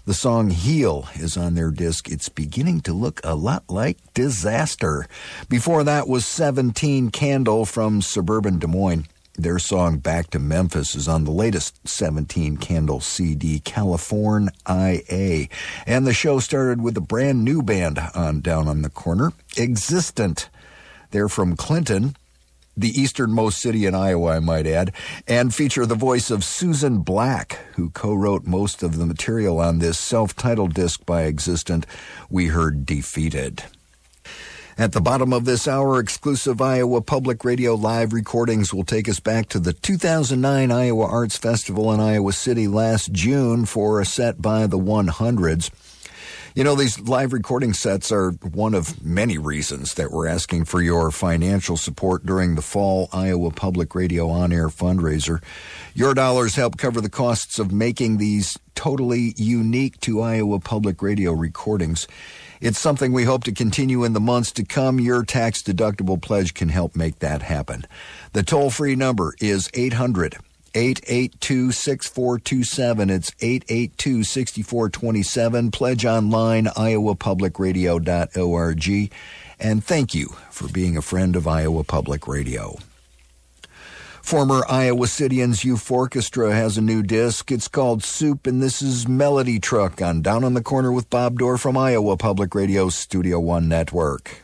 The 0.04 0.12
song 0.12 0.50
Heal 0.50 1.08
is 1.14 1.38
on 1.38 1.54
their 1.54 1.70
disc. 1.70 2.10
It's 2.10 2.28
beginning 2.28 2.82
to 2.82 2.92
look 2.92 3.22
a 3.24 3.34
lot 3.34 3.64
like 3.70 3.96
Disaster. 4.12 5.06
Before 5.48 5.82
that 5.82 6.08
was 6.08 6.26
17 6.26 7.10
Candle 7.10 7.64
from 7.64 8.02
suburban 8.02 8.58
Des 8.58 8.66
Moines. 8.66 9.06
Their 9.38 9.60
song 9.60 9.98
Back 9.98 10.30
to 10.30 10.40
Memphis 10.40 10.96
is 10.96 11.06
on 11.06 11.22
the 11.22 11.30
latest 11.30 11.86
17 11.86 12.56
Candle 12.56 12.98
CD, 12.98 13.60
California 13.60 14.50
IA. 14.68 15.46
And 15.86 16.04
the 16.04 16.12
show 16.12 16.40
started 16.40 16.82
with 16.82 16.96
a 16.96 17.00
brand 17.00 17.44
new 17.44 17.62
band 17.62 18.00
on 18.16 18.40
Down 18.40 18.66
on 18.66 18.82
the 18.82 18.90
Corner, 18.90 19.32
Existent. 19.56 20.50
They're 21.12 21.28
from 21.28 21.54
Clinton, 21.54 22.16
the 22.76 22.90
easternmost 23.00 23.60
city 23.60 23.86
in 23.86 23.94
Iowa, 23.94 24.32
I 24.32 24.40
might 24.40 24.66
add, 24.66 24.92
and 25.28 25.54
feature 25.54 25.86
the 25.86 25.94
voice 25.94 26.32
of 26.32 26.42
Susan 26.42 27.02
Black, 27.02 27.60
who 27.76 27.90
co 27.90 28.14
wrote 28.14 28.44
most 28.44 28.82
of 28.82 28.98
the 28.98 29.06
material 29.06 29.60
on 29.60 29.78
this 29.78 30.00
self 30.00 30.34
titled 30.34 30.74
disc 30.74 31.06
by 31.06 31.22
Existent. 31.22 31.86
We 32.28 32.48
heard 32.48 32.84
Defeated. 32.84 33.62
At 34.78 34.92
the 34.92 35.00
bottom 35.00 35.32
of 35.32 35.44
this 35.44 35.66
hour, 35.66 35.98
exclusive 35.98 36.62
Iowa 36.62 37.00
Public 37.00 37.44
Radio 37.44 37.74
live 37.74 38.12
recordings 38.12 38.72
will 38.72 38.84
take 38.84 39.08
us 39.08 39.18
back 39.18 39.48
to 39.48 39.58
the 39.58 39.72
2009 39.72 40.70
Iowa 40.70 41.04
Arts 41.04 41.36
Festival 41.36 41.92
in 41.92 41.98
Iowa 41.98 42.32
City 42.32 42.68
last 42.68 43.10
June 43.10 43.64
for 43.64 44.00
a 44.00 44.04
set 44.04 44.40
by 44.40 44.68
the 44.68 44.78
100s. 44.78 45.70
You 46.54 46.62
know, 46.62 46.76
these 46.76 47.00
live 47.00 47.32
recording 47.32 47.72
sets 47.72 48.12
are 48.12 48.30
one 48.30 48.72
of 48.72 49.04
many 49.04 49.36
reasons 49.36 49.94
that 49.94 50.12
we're 50.12 50.28
asking 50.28 50.66
for 50.66 50.80
your 50.80 51.10
financial 51.10 51.76
support 51.76 52.24
during 52.24 52.54
the 52.54 52.62
fall 52.62 53.08
Iowa 53.12 53.50
Public 53.50 53.96
Radio 53.96 54.28
on 54.28 54.52
air 54.52 54.68
fundraiser. 54.68 55.42
Your 55.92 56.14
dollars 56.14 56.54
help 56.54 56.76
cover 56.76 57.00
the 57.00 57.10
costs 57.10 57.58
of 57.58 57.72
making 57.72 58.18
these 58.18 58.56
totally 58.76 59.34
unique 59.36 60.00
to 60.02 60.20
Iowa 60.22 60.60
Public 60.60 61.02
Radio 61.02 61.32
recordings. 61.32 62.06
It's 62.60 62.78
something 62.78 63.12
we 63.12 63.24
hope 63.24 63.44
to 63.44 63.52
continue 63.52 64.04
in 64.04 64.12
the 64.12 64.20
months 64.20 64.52
to 64.52 64.64
come. 64.64 65.00
Your 65.00 65.24
tax 65.24 65.62
deductible 65.62 66.20
pledge 66.20 66.52
can 66.54 66.68
help 66.68 66.94
make 66.96 67.20
that 67.20 67.42
happen. 67.42 67.86
The 68.32 68.42
toll 68.42 68.70
free 68.70 68.96
number 68.96 69.34
is 69.40 69.70
800 69.74 70.38
882 70.74 71.72
6427. 71.72 73.10
It's 73.10 73.32
882 73.40 74.24
6427. 74.24 75.70
Pledge 75.70 76.04
online, 76.04 76.66
iowapublicradio.org. 76.66 79.12
And 79.60 79.84
thank 79.84 80.14
you 80.14 80.28
for 80.50 80.68
being 80.68 80.96
a 80.96 81.02
friend 81.02 81.34
of 81.34 81.48
Iowa 81.48 81.82
Public 81.84 82.28
Radio. 82.28 82.76
Former 84.28 84.62
Iowa 84.68 85.06
Cityans 85.06 85.64
Euforquestra 85.64 86.52
has 86.52 86.76
a 86.76 86.82
new 86.82 87.02
disc. 87.02 87.50
It's 87.50 87.66
called 87.66 88.04
Soup, 88.04 88.46
and 88.46 88.62
this 88.62 88.82
is 88.82 89.08
Melody 89.08 89.58
Truck 89.58 90.02
on 90.02 90.20
Down 90.20 90.44
on 90.44 90.52
the 90.52 90.60
Corner 90.60 90.92
with 90.92 91.08
Bob 91.08 91.38
Dorr 91.38 91.56
from 91.56 91.78
Iowa 91.78 92.18
Public 92.18 92.54
Radio's 92.54 92.94
Studio 92.94 93.40
One 93.40 93.70
Network. 93.70 94.42